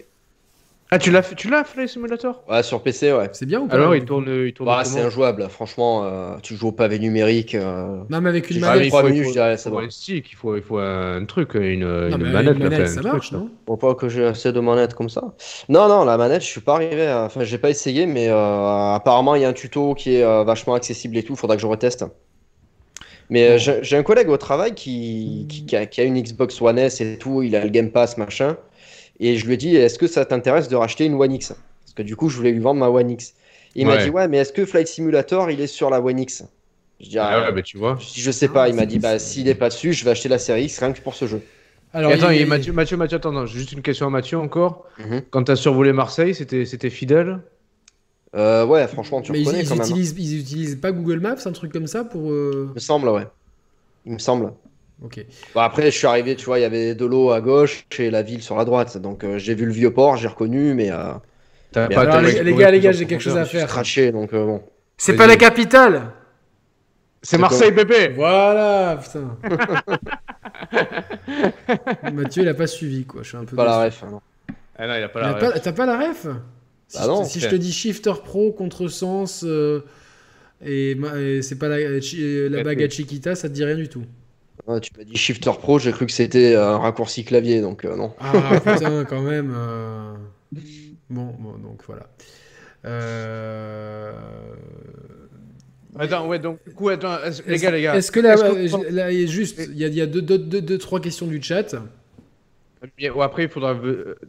[0.91, 3.29] Ah, tu l'as fait, tu l'as, Flight Simulator Ouais, sur PC, ouais.
[3.33, 6.05] C'est bien ou pas Alors, il tourne, il tourne Bah, comment c'est injouable, franchement.
[6.05, 7.55] euh, tu joues au pavé numérique.
[7.55, 8.87] euh, Non, mais avec une Tu Ah, manette.
[8.87, 10.63] il trois faut, minutes, il faut- je dirais, c'est faut un stick, il faut, il
[10.63, 12.57] faut un truc, une, Non, manette.
[12.57, 13.39] une là, manette, enfin, ça un truc, marche, là.
[13.39, 15.35] non Faut pas que j'ai assez de manettes comme ça.
[15.69, 17.25] Non, non, la manette, je suis pas arrivé à...
[17.25, 20.43] Enfin, j'ai pas essayé, mais euh, apparemment, il y a un tuto qui est euh,
[20.45, 21.37] vachement accessible et tout.
[21.37, 22.05] Faudra que je reteste.
[23.31, 26.21] Mais euh, j'ai j'ai un collègue au travail qui, qui, qui a, qui a une
[26.21, 27.43] Xbox One S et tout.
[27.43, 28.57] Il a le Game Pass, machin.
[29.21, 31.49] Et je lui ai dit, est-ce que ça t'intéresse de racheter une One X?
[31.49, 33.35] Parce que du coup, je voulais lui vendre ma One X.
[33.75, 36.45] Il m'a dit, ouais, mais est-ce que Flight Simulator, il est sur la One X?
[37.01, 37.97] Je dis, Ah ah, ouais, bah, tu vois.
[38.01, 38.69] je je sais pas.
[38.69, 40.93] Il m'a dit, bah, s'il est pas dessus, je vais acheter la série X rien
[40.93, 41.43] que pour ce jeu.
[41.93, 44.39] Alors, Et attends, il- et Mathieu, Mathieu, Mathieu, attends, non, juste une question à Mathieu
[44.39, 44.85] encore.
[44.99, 45.23] Mhm.
[45.31, 47.41] Quand tu as survolé Marseille, c'était c'était fidèle?
[48.35, 49.81] Euh, ouais, franchement, tu mais ils, reconnais ils quand même.
[49.83, 49.85] hein.
[49.87, 52.31] utilisent, ils utilisent pas Google Maps, un truc comme ça pour.
[52.31, 53.27] euh, Il me semble, ouais.
[54.07, 54.53] Il me semble.
[55.03, 55.25] Ok.
[55.55, 58.11] Bon, après, je suis arrivé, tu vois, il y avait de l'eau à gauche et
[58.11, 58.99] la ville sur la droite.
[58.99, 61.13] Donc, euh, j'ai vu le vieux port, j'ai reconnu, mais euh,
[61.71, 63.69] T'as Mais pas alors, t'as les- gars, les gars, j'ai quelque chose à faire.
[63.69, 64.11] craché.
[64.11, 64.63] Donc, euh, bon.
[64.97, 66.13] C'est pas la capitale
[67.23, 69.37] C'est Marseille, bébé Voilà, putain.
[72.13, 73.23] Mathieu, il a pas suivi, quoi.
[73.23, 73.57] Je suis un peu.
[73.57, 74.03] Pas la ref.
[74.05, 74.21] hein, non.
[74.77, 75.53] Ah non, il a pas Il la a ref.
[75.53, 76.27] pas- T'as pas la ref
[76.89, 77.51] Si, Bah je, non, te- si je ok.
[77.53, 79.81] te dis Shifter Pro, contresens, euh,
[80.65, 80.97] et,
[81.43, 84.05] c'est pas la, la bague à Chiquita, ça te dit rien du tout.
[84.83, 87.61] Tu m'as dit Shifter Pro, j'ai cru que c'était un raccourci clavier.
[87.61, 88.13] Donc, euh, non.
[88.21, 89.53] Ah putain, quand même.
[89.57, 90.15] euh.
[91.11, 92.07] Bon, bon, donc voilà.
[92.85, 94.13] Euh...
[95.99, 97.97] Attends, ouais, donc, du coup, attends, est-ce- les gars, les gars.
[97.97, 100.01] Est-ce que là, est-ce que- je- là, il y a juste, il y a, y
[100.01, 101.75] a deux, deux, deux, deux, trois questions du chat.
[103.21, 103.77] Après, il faudra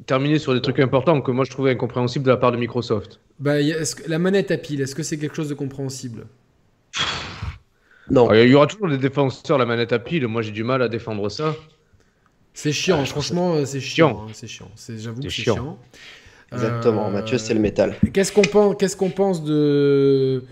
[0.07, 3.19] terminer sur des trucs importants que moi je trouvais incompréhensibles de la part de Microsoft.
[3.39, 6.25] Bah, est-ce que- la manette à pile, est-ce que c'est quelque chose de compréhensible?
[8.11, 8.29] Non.
[8.29, 10.27] Alors, il y aura toujours des défenseurs la manette à pile.
[10.27, 11.55] Moi, j'ai du mal à défendre ça.
[12.53, 14.09] C'est chiant, Ah, franchement, euh, c'est chiant.
[14.09, 14.23] chiant.
[14.27, 14.71] hein, c'est chiant.
[14.75, 15.55] C'est, j'avoue C'est que c'est chiant.
[15.55, 15.77] chiant.
[16.51, 17.07] Exactement.
[17.07, 17.95] Euh, Mathieu, c'est le métal.
[18.11, 20.43] Qu'est-ce qu'on pense, qu'est-ce qu'on pense de,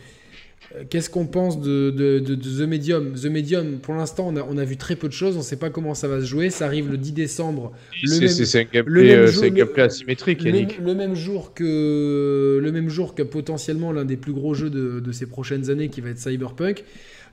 [0.89, 3.13] qu'est-ce qu'on pense de, de, de- de The Medium?
[3.13, 5.35] The Medium, pour l'instant, on a, on a vu très peu de choses.
[5.35, 6.49] On ne sait pas comment ça va se jouer.
[6.49, 7.71] Ça arrive le 10 décembre.
[8.03, 10.79] Le C'est un le gameplay, euh, jour, c'est un le- gameplay asymétrique, Le, Yannick.
[10.79, 14.99] le même jour que le même jour que potentiellement l'un des plus gros jeux de,
[14.99, 16.83] de ces prochaines années qui va être Cyberpunk.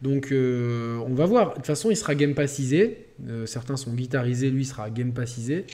[0.03, 1.51] Donc euh, on va voir.
[1.51, 3.07] De toute façon, il sera Game Passisé.
[3.28, 5.64] Euh, certains sont guitarisés, lui il sera Game Passisé.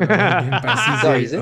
[0.00, 1.38] Euh, Game Passisé.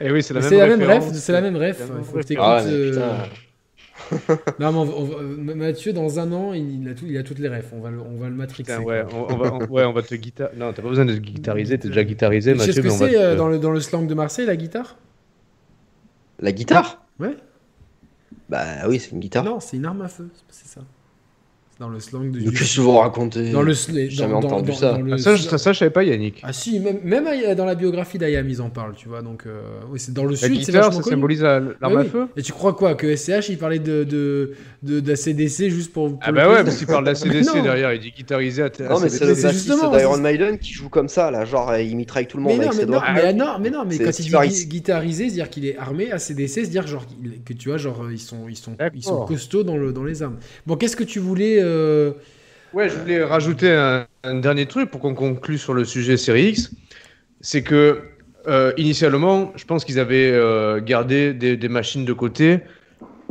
[0.00, 1.80] Oui, c'est la même C'est la même ref, c'est la même ref.
[1.98, 3.14] Il faut que
[4.58, 7.16] Non, mais on va- on va- euh, Mathieu, dans un an, il a, tout, il
[7.16, 7.72] a toutes les refs.
[7.72, 8.76] On va le, on va le matrixer.
[8.78, 10.48] Ouais, on, on va, on- ouais, on va te guitar.
[10.56, 12.82] Non, t'as pas besoin de te guitariser, t'es déjà guitarisé, Tu sais ce Mathieu.
[12.82, 14.96] que c'est te- euh, dans, le, dans le slang de Marseille, la guitare?
[16.40, 17.04] La guitare?
[17.20, 17.36] Ouais.
[18.48, 19.44] Bah oui, c'est une guitare.
[19.44, 20.28] Non, c'est une arme à feu.
[20.50, 20.80] C'est ça.
[21.80, 22.38] Dans le slang de.
[22.50, 24.92] Que vous racontez Dans le J'ai jamais dans- entendu dans- ça.
[24.92, 26.40] dans le- Ah, ça, je- ça, ça, je savais pas, Yannick.
[26.44, 29.22] Ah si, même, même à- dans la biographie d'Ayam, ils en parlent, tu vois.
[29.22, 29.60] Donc, euh,
[29.90, 31.14] oui, c'est dans le La sud, c'est guitare, ça connu.
[31.16, 32.08] symbolise la- l'arme Ah à oui.
[32.08, 34.52] feu Et tu crois quoi Que SCH, il parlait de, de,
[34.84, 36.10] de, de la CDC juste pour.
[36.10, 38.66] pour Ah bah ouais, parce qu'il parle de la CDC derrière, il dit guitarisé à
[38.88, 41.44] Non, mais c'est justement, d'Iron c'est- Maiden qui joue comme ça, là.
[41.44, 43.02] Genre, il mitraille tout le monde Mais non, avec mais ses doigts.
[43.12, 46.86] mais, non, mais non, mais quand il dit guitarisé, c'est-à-dire qu'il est armé, ACDC, c'est-à-dire
[46.86, 49.26] genre qu'il- que tu vois, genre ils sont, ils sont, ils sont D'accord.
[49.26, 50.36] costauds dans, le, dans les armes.
[50.66, 52.12] Bon, qu'est-ce que tu voulais euh,
[52.74, 56.72] Ouais, je voulais rajouter un, dernier truc pour qu'on conclue sur le sujet série X.
[57.40, 58.00] C'est que,
[58.48, 62.58] euh, initialement, je pense qu'ils avaient euh, gardé des, machines de côté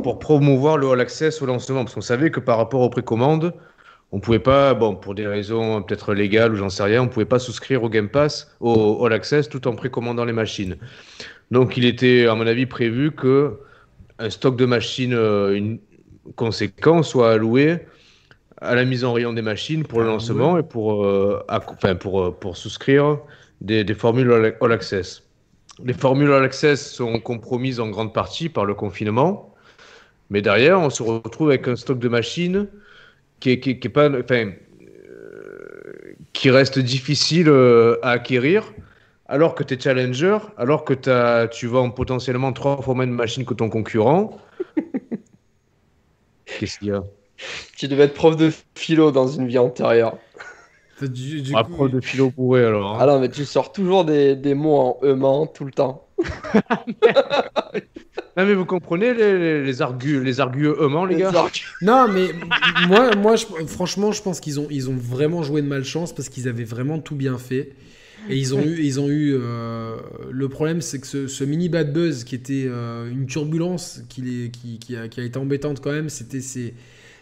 [0.02, 1.84] pour promouvoir le All Access au lancement.
[1.84, 3.52] Parce qu'on savait que par rapport aux précommandes,
[4.12, 7.26] on pouvait pas, bon, pour des raisons peut-être légales ou j'en sais rien, on pouvait
[7.26, 10.76] pas souscrire au Game Pass, au All Access, tout en précommandant les machines.
[11.50, 13.58] Donc, il était, à mon avis, prévu que
[14.18, 15.76] un stock de machines euh,
[16.36, 17.80] conséquent soit alloué
[18.64, 21.94] à la mise en rayon des machines pour le Ah, lancement et pour, euh, enfin,
[21.96, 23.18] pour, euh, pour souscrire
[23.60, 25.22] des, des formules All Access.
[25.84, 29.54] Les formules All Access sont compromises en grande partie par le confinement,
[30.30, 32.68] mais derrière, on se retrouve avec un stock de machines
[33.40, 34.52] qui, est, qui, qui est pas, enfin,
[34.82, 38.72] euh, qui reste difficile euh, à acquérir,
[39.26, 43.12] alors que tu es challenger, alors que t'as- tu vends potentiellement trois fois moins de
[43.12, 44.38] machines que ton concurrent.
[46.56, 47.04] Qu'est-ce qu'il y a?
[47.76, 50.18] Tu devais être prof de philo dans une vie antérieure.
[51.02, 52.94] Du, du Après coup, de philo bourré alors.
[52.94, 52.98] hein.
[53.00, 56.06] Ah non, mais tu sors toujours des, des mots en aimant tout le temps.
[58.36, 61.32] Non mais vous comprenez les, les, les argus, les arguments les gars?
[61.82, 62.30] Non, mais
[62.88, 66.28] moi, moi je- franchement, je pense qu'ils ont, ils ont vraiment joué de malchance parce
[66.28, 67.72] qu'ils avaient vraiment tout bien fait.
[68.30, 69.96] Et ils ont eu, ils ont eu euh,
[70.30, 74.22] le problème, c'est que ce, ce mini bad buzz qui était euh, une turbulence qui,
[74.22, 76.74] les- qui, qui a, qui a été embêtante quand même, c'était ces,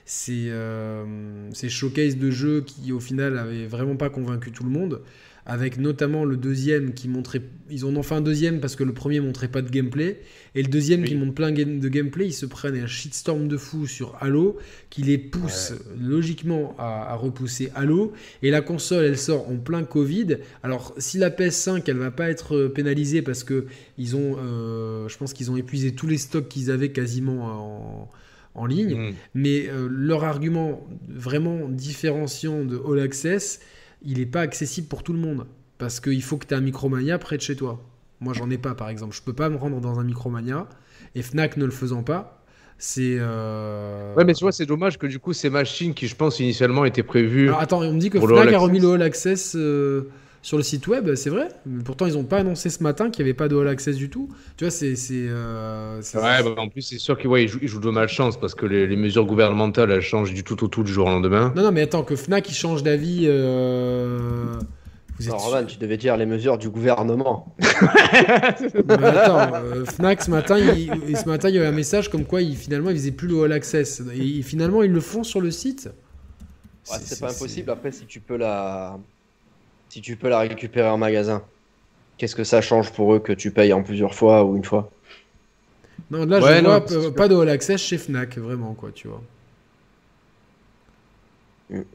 [0.04, 1.04] ces, euh,
[1.52, 5.00] ces showcases de jeux qui au final avaient vraiment pas convaincu tout le monde.
[5.44, 7.42] Avec notamment le deuxième qui montrait.
[7.68, 10.20] Ils en ont fait un deuxième parce que le premier montrait pas de gameplay.
[10.54, 13.88] Et le deuxième qui montre plein de gameplay, ils se prennent un shitstorm de fou
[13.88, 18.12] sur Halo qui les pousse logiquement à, à repousser Halo.
[18.42, 20.36] Et la console, elle sort en plein Covid.
[20.62, 23.66] Alors, si la PS5, elle va pas être euh, pénalisée parce que
[23.98, 28.10] ils ont, euh, je pense qu'ils ont épuisé tous les stocks qu'ils avaient quasiment en,
[28.54, 28.94] en ligne.
[28.96, 29.14] Mm.
[29.34, 33.60] Mais euh, leur argument vraiment différenciant de All Access,
[34.04, 35.46] il n'est pas accessible pour tout le monde.
[35.78, 37.82] Parce qu'il faut que tu aies un Micromania près de chez toi.
[38.20, 39.16] Moi, j'en ai pas, par exemple.
[39.16, 40.68] Je peux pas me rendre dans un Micromania.
[41.14, 42.42] Et Fnac ne le faisant pas,
[42.78, 43.16] c'est.
[43.18, 46.40] euh, Ouais mais tu vois c'est dommage que du coup ces machines qui je pense
[46.40, 47.48] initialement étaient prévues.
[47.48, 50.08] Alors attends, on me dit que Fnac a remis le All Access euh,
[50.42, 51.48] sur le site web, c'est vrai.
[51.66, 53.96] Mais pourtant, ils n'ont pas annoncé ce matin qu'il n'y avait pas de All Access
[53.96, 54.28] du tout.
[54.56, 54.96] Tu vois, c'est.
[54.96, 58.38] c'est, euh, Ouais, bah, en plus, c'est sûr qu'ils ouais, jouent, ils jouent de malchance
[58.38, 61.10] parce que les, les mesures gouvernementales elles changent du tout au tout du jour au
[61.10, 61.52] lendemain.
[61.56, 63.22] Non, non, mais attends, que Fnac il change d'avis.
[63.26, 64.58] euh,
[65.18, 67.54] Vous êtes Roman, tu devais dire les mesures du gouvernement.
[68.88, 72.10] Mais attends, euh, Fnac ce matin, il, ce matin, il y a eu un message
[72.10, 74.02] comme quoi il, finalement ils faisaient plus le All Access.
[74.14, 75.88] Et finalement, ils le font sur le site.
[76.90, 77.70] Ouais, c'est pas impossible.
[77.70, 78.98] Après, si tu peux la,
[79.92, 81.42] si tu peux la récupérer en magasin,
[82.16, 84.90] qu'est-ce que ça change pour eux que tu payes en plusieurs fois ou une fois?
[86.10, 88.90] Non, là, Ouais, je non, vois euh, pas de All Access chez Fnac, vraiment, quoi,
[88.92, 89.22] tu vois.
[91.70, 91.86] Mm.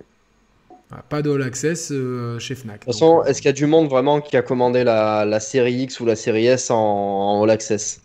[0.91, 2.85] Ah, pas de All Access euh, chez Fnac.
[2.85, 4.83] De toute façon, donc, euh, est-ce qu'il y a du monde vraiment qui a commandé
[4.83, 8.01] la, la série X ou la série S en, en All Access?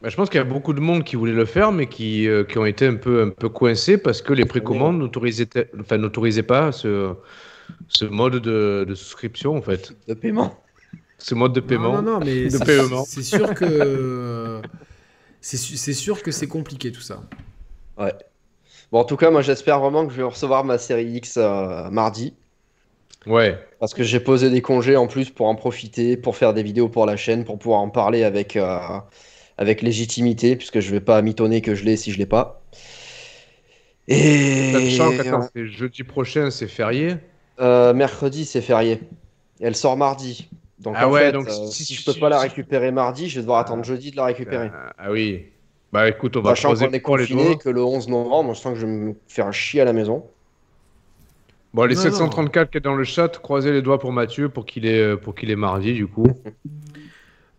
[0.00, 2.26] Bah, je pense qu'il y a beaucoup de monde qui voulait le faire, mais qui,
[2.28, 5.48] euh, qui ont été un peu, un peu coincés parce que les précommandes n'autorisaient
[5.80, 7.14] enfin, n'autorisaient pas ce,
[7.88, 9.92] ce mode de, de souscription, en fait.
[10.08, 10.58] de paiement
[11.18, 12.00] Ce mode de paiement.
[12.00, 14.60] non, non, mais c'est- sûr que.
[15.40, 17.20] C'est su- c'est sûr que c'est compliqué tout ça.
[17.98, 18.12] Ouais.
[18.92, 21.90] Bon, en tout cas, moi, j'espère vraiment que je vais recevoir ma série X euh,
[21.90, 22.34] mardi.
[23.26, 23.58] Ouais.
[23.80, 26.88] Parce que j'ai posé des congés en plus pour en profiter, pour faire des vidéos
[26.88, 28.78] pour la chaîne, pour pouvoir en parler avec, euh,
[29.58, 32.62] avec légitimité, puisque je vais pas mitonner que je l'ai si je l'ai pas.
[34.08, 37.16] Et Sachant qu'attends, c'est jeudi prochain, c'est férié.
[37.60, 39.00] Euh, mercredi, c'est férié.
[39.60, 40.48] Elle sort mardi.
[40.80, 42.38] Donc Ah en ouais, fait, donc euh, si- si, si- je peux si- pas la
[42.38, 44.70] si- récupérer mardi, je vais devoir attendre jeudi de la récupérer.
[44.74, 45.44] Ah, ah oui.
[45.92, 48.80] Bah écoute, on va Sachant qu'on est confiné, que le 11 novembre, je sens que
[48.80, 50.24] je vais me faire un chier à la maison.
[51.74, 54.66] Bon, les Non, 734 qui est dans le chat, croisez les doigts pour Mathieu pour
[54.66, 56.26] qu'il ait, pour qu'il ait mardi, du coup.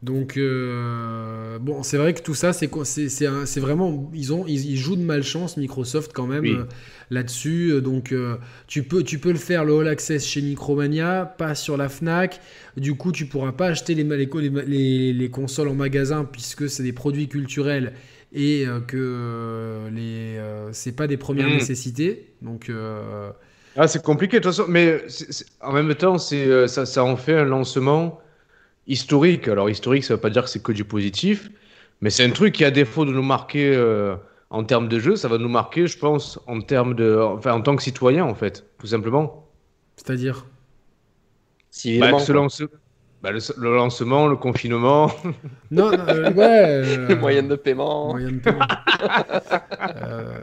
[0.04, 2.68] Donc, euh, bon, c'est vrai que tout ça, c'est
[3.60, 4.12] vraiment.
[4.14, 6.52] Ils, ont, ils, ils jouent de malchance, Microsoft, quand même, Oui.
[6.52, 6.66] euh,
[7.10, 7.72] là-dessus.
[7.72, 8.36] Euh, Donc, euh,
[8.68, 12.42] tu, peux, tu peux le faire, le All Access chez Micromania, pas sur la Fnac.
[12.76, 14.28] Du coup, tu pourras pas acheter les, les,
[14.68, 17.94] les, les consoles en magasin, puisque c'est des produits culturels
[18.36, 20.40] et que les
[20.74, 21.54] c'est pas des premières Mm.
[21.54, 22.34] nécessités.
[22.42, 22.70] Donc,
[23.76, 25.02] Ah, c'est compliqué, de toute façon, mais
[25.62, 28.20] en même temps, ça, ça en fait un lancement
[28.88, 29.48] historique.
[29.48, 31.50] Alors, historique, ça veut pas dire que c'est que du positif,
[32.02, 34.16] mais c'est un truc qui, à défaut de nous marquer euh,
[34.50, 37.62] en termes de jeu, ça va nous marquer, je pense, en termes de, enfin, en
[37.62, 39.48] tant que citoyen, en fait, tout simplement.
[39.96, 40.46] c'est-à-dire?
[42.00, 42.42] Bah, ce quoi.
[42.42, 42.64] lance-
[43.24, 45.10] bah, le, le lancement, le confinement.
[45.72, 46.66] Non, non, euh, ouais.
[47.10, 48.10] euh, Moyenne de paiement.
[48.12, 48.60] Moyen de paiement.
[50.04, 50.40] Euh,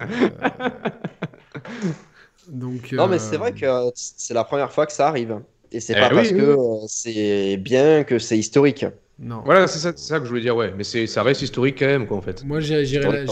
[2.48, 5.40] Donc, Non, mais euh, c'est vrai que c'est la première fois que ça arrive.
[5.72, 6.36] Et c'est Eh pas oui, parce oui.
[6.38, 8.84] que euh, c'est bien que c'est historique.
[9.22, 9.42] Non.
[9.44, 10.72] voilà, c'est ça, que je voulais dire, ouais.
[10.76, 12.42] Mais c'est, ça reste historique quand même, quoi, en fait.
[12.44, 13.24] Moi, j'irai la,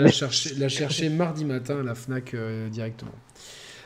[0.00, 3.12] la- chercher, la chercher mardi matin à la Fnac euh, directement.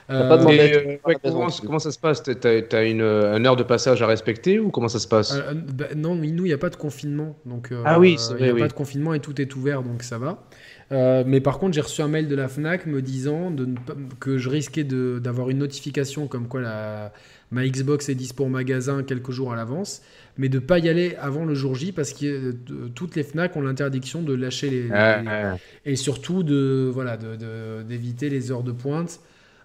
[0.09, 2.23] Pas Euh, ouais, comment, comment ça se passe?
[2.23, 5.33] T'as, t'as- t'as une, une heure de passage à respecter ou comment ça se passe?
[5.33, 7.37] Euh, bah, non, mais nous, il n'y a pas de confinement.
[7.47, 8.61] Donc, euh, Ah oui, c'est Il n'y a oui.
[8.61, 10.45] pas de confinement et tout est ouvert, donc ça va.
[10.91, 13.77] Euh, mais par contre, j'ai reçu un mail de la Fnac me disant de ne
[13.77, 17.13] pas- que je risquais de- d'avoir une notification comme quoi la,
[17.53, 20.03] ma Xbox est dispo en magasin quelques jours à l'avance,
[20.39, 23.57] mais de pas y aller avant le jour J parce que euh, toutes les Fnac
[23.57, 24.89] ont l'interdiction de lâcher les,
[25.85, 29.21] et surtout de voilà de- de- d'éviter les heures de pointe.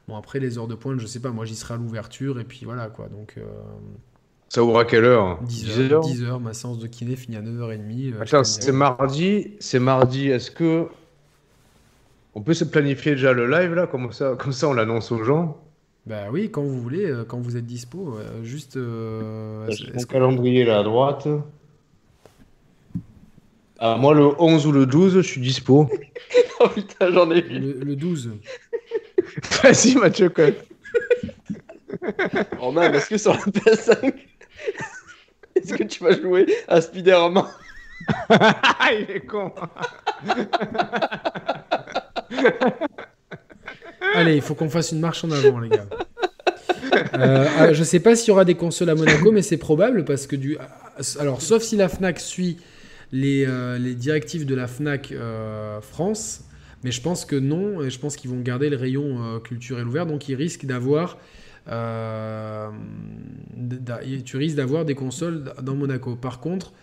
[0.07, 2.43] Bon après les heures de pointe, je sais pas, moi j'y serai à l'ouverture et
[2.45, 3.09] puis voilà quoi.
[3.09, 3.41] Donc euh,
[4.49, 5.39] Ça ouvre à quelle heure?
[5.43, 8.13] 10 heures, 10 heures, ma séance de kiné finit à 9h30.
[8.13, 9.51] euh, Attends, c'est mardi.
[9.59, 10.29] C'est mardi.
[10.29, 10.87] Est-ce que
[12.35, 13.87] on peut se planifier déjà le live là?
[13.87, 15.57] Comme ça, comme ça, on l'annonce aux gens?
[16.07, 18.17] Bah oui, quand vous voulez, euh, quand vous êtes dispo.
[18.17, 18.77] euh, juste.
[18.77, 21.27] euh, mon est-ce que- calendrier là à droite.
[23.79, 25.89] Ah, moi, le 11 ou le 12, je suis dispo.
[26.59, 27.59] Oh putain, j'en ai vu.
[27.59, 28.31] le, le 12.
[29.61, 30.55] Vas-y, Mathieu, quand même.
[32.57, 34.13] Romain, est-ce que sur la PS5,
[35.55, 37.43] est-ce que tu vas jouer à Spider-Man?
[38.91, 39.53] Il est con.
[44.15, 45.87] Allez, il faut qu'on fasse une marche en avant, les gars.
[47.13, 50.05] Euh, ah, je sais pas s'il y aura des consoles à Monaco, mais c'est probable
[50.05, 50.57] parce que du.
[51.19, 52.57] Alors, sauf si la Fnac suit
[53.11, 56.41] les, euh, directives de la Fnac euh, France,
[56.83, 59.87] mais je pense que non, et je pense qu'ils vont garder le rayon euh, culturel
[59.87, 61.17] ouvert, donc ils risquent d'avoir.
[61.69, 62.69] euh,
[63.55, 66.15] d'a- tu risques d'avoir des consoles dans Monaco.
[66.15, 66.73] Par contre,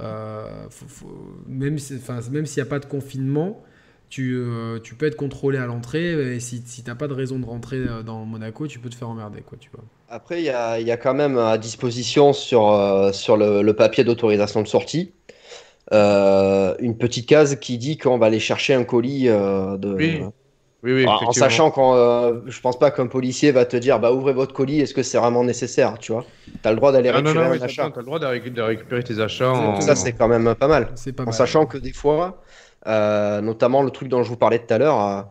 [0.00, 3.62] euh, faut- faut- même s'il n'y a pas de confinement,
[4.08, 7.38] tu, euh, tu peux être contrôlé à l'entrée et si, si t'as pas de raison
[7.38, 9.84] de rentrer euh, dans Monaco, tu peux te faire emmerder, quoi, tu vois.
[10.08, 13.60] Après, il y a, il y a quand même à disposition sur, euh, sur le,
[13.62, 15.14] le papier d'autorisation de sortie
[15.92, 19.98] euh, une petite case qui dit qu'on va aller chercher un colis euh, de.
[19.98, 20.30] Oui,
[20.82, 24.12] Oui, oui, en sachant qu'on, euh, je pense pas qu'un policier va te dire, bah
[24.12, 26.26] ouvrez votre colis, est-ce que c'est vraiment nécessaire, tu vois?
[26.62, 27.90] T'as le droit d'aller non, récupérer non, un oui, achat.
[27.92, 29.80] t'as le droit de, récu- de récupérer tes achats en...
[29.80, 30.94] Ça, c'est quand même pas mal.
[31.16, 31.32] Pas En mal.
[31.32, 32.42] sachant que des fois,
[32.86, 35.22] euh, notamment le truc dont je vous parlais tout à l'heure, euh,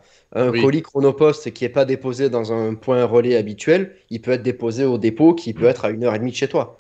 [0.50, 0.54] un Oui.
[0.54, 4.86] colis chronopost qui n'est pas déposé dans un point relais habituel, il peut être déposé
[4.86, 6.78] au dépôt qui peut être à une heure et demie de chez toi.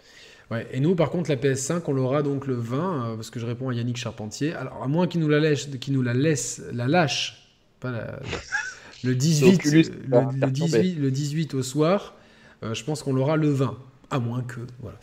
[0.49, 3.39] Ouais, et nous, par contre, la PS5, on l'aura donc le 20, euh, parce que
[3.39, 4.53] je réponds à Yannick Charpentier.
[4.53, 7.49] Alors, à moins qu'il nous la laisse, qu'il nous la laisse, la lâche,
[7.79, 8.19] pas la-
[9.03, 12.15] le 18, Oculus, le, va le faire 18, le 18 au soir,
[12.63, 13.77] euh, je pense qu'on l'aura le 20.
[14.09, 14.97] À moins que, voilà.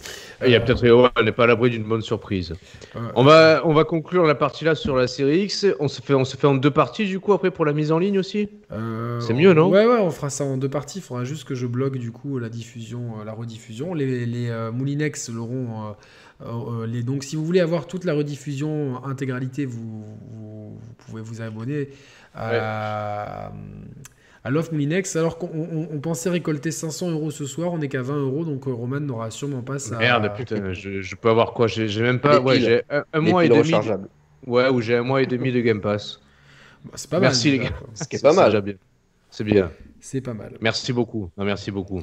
[0.46, 2.54] Il y a peut-être, ouais, on n'est pas à l'abri d'une bonne surprise.
[2.96, 5.66] euh, On va, on va conclure la partie là sur la série X.
[5.78, 7.92] On se fait, on se fait en deux parties du coup après pour la mise
[7.92, 8.48] en ligne aussi?
[8.72, 9.68] Euh, C'est mieux, non?
[9.68, 11.00] Ouais, ouais, on fera ça en deux parties.
[11.00, 13.92] Il faudra juste que je bloque du coup la diffusion, euh, la rediffusion.
[13.92, 15.94] Les, les euh, Moulinex l'auront.
[16.42, 17.02] euh, les...
[17.02, 21.90] Donc, si vous voulez avoir toute la rediffusion intégralité, vous, vous, vous pouvez vous abonner
[22.34, 23.52] à,
[24.44, 25.16] à l'offre Moulinex.
[25.16, 28.44] Alors qu'on on- on pensait récolter 500 euros ce soir, on n'est qu'à 20 euros.
[28.44, 29.98] Donc, euh, Roman n'aura sûrement pas ça.
[29.98, 31.66] Merde, putain, je, je peux avoir quoi?
[31.66, 32.38] J'ai même pas.
[32.38, 33.72] Les Ouais, j'ai un, un Les mois et demi.
[34.46, 36.20] Ouais, ou j'ai un mois et demi de Game Pass.
[36.84, 37.52] Bah, c'est pas Merci, mal.
[37.52, 37.76] les déjà, gars.
[37.78, 37.88] quoi.
[37.94, 38.74] Ce qui est C'est- pas mal.
[39.30, 39.70] C'est bien.
[40.00, 40.52] C'est pas mal.
[40.60, 41.30] Merci beaucoup.
[41.38, 42.02] Non, merci beaucoup.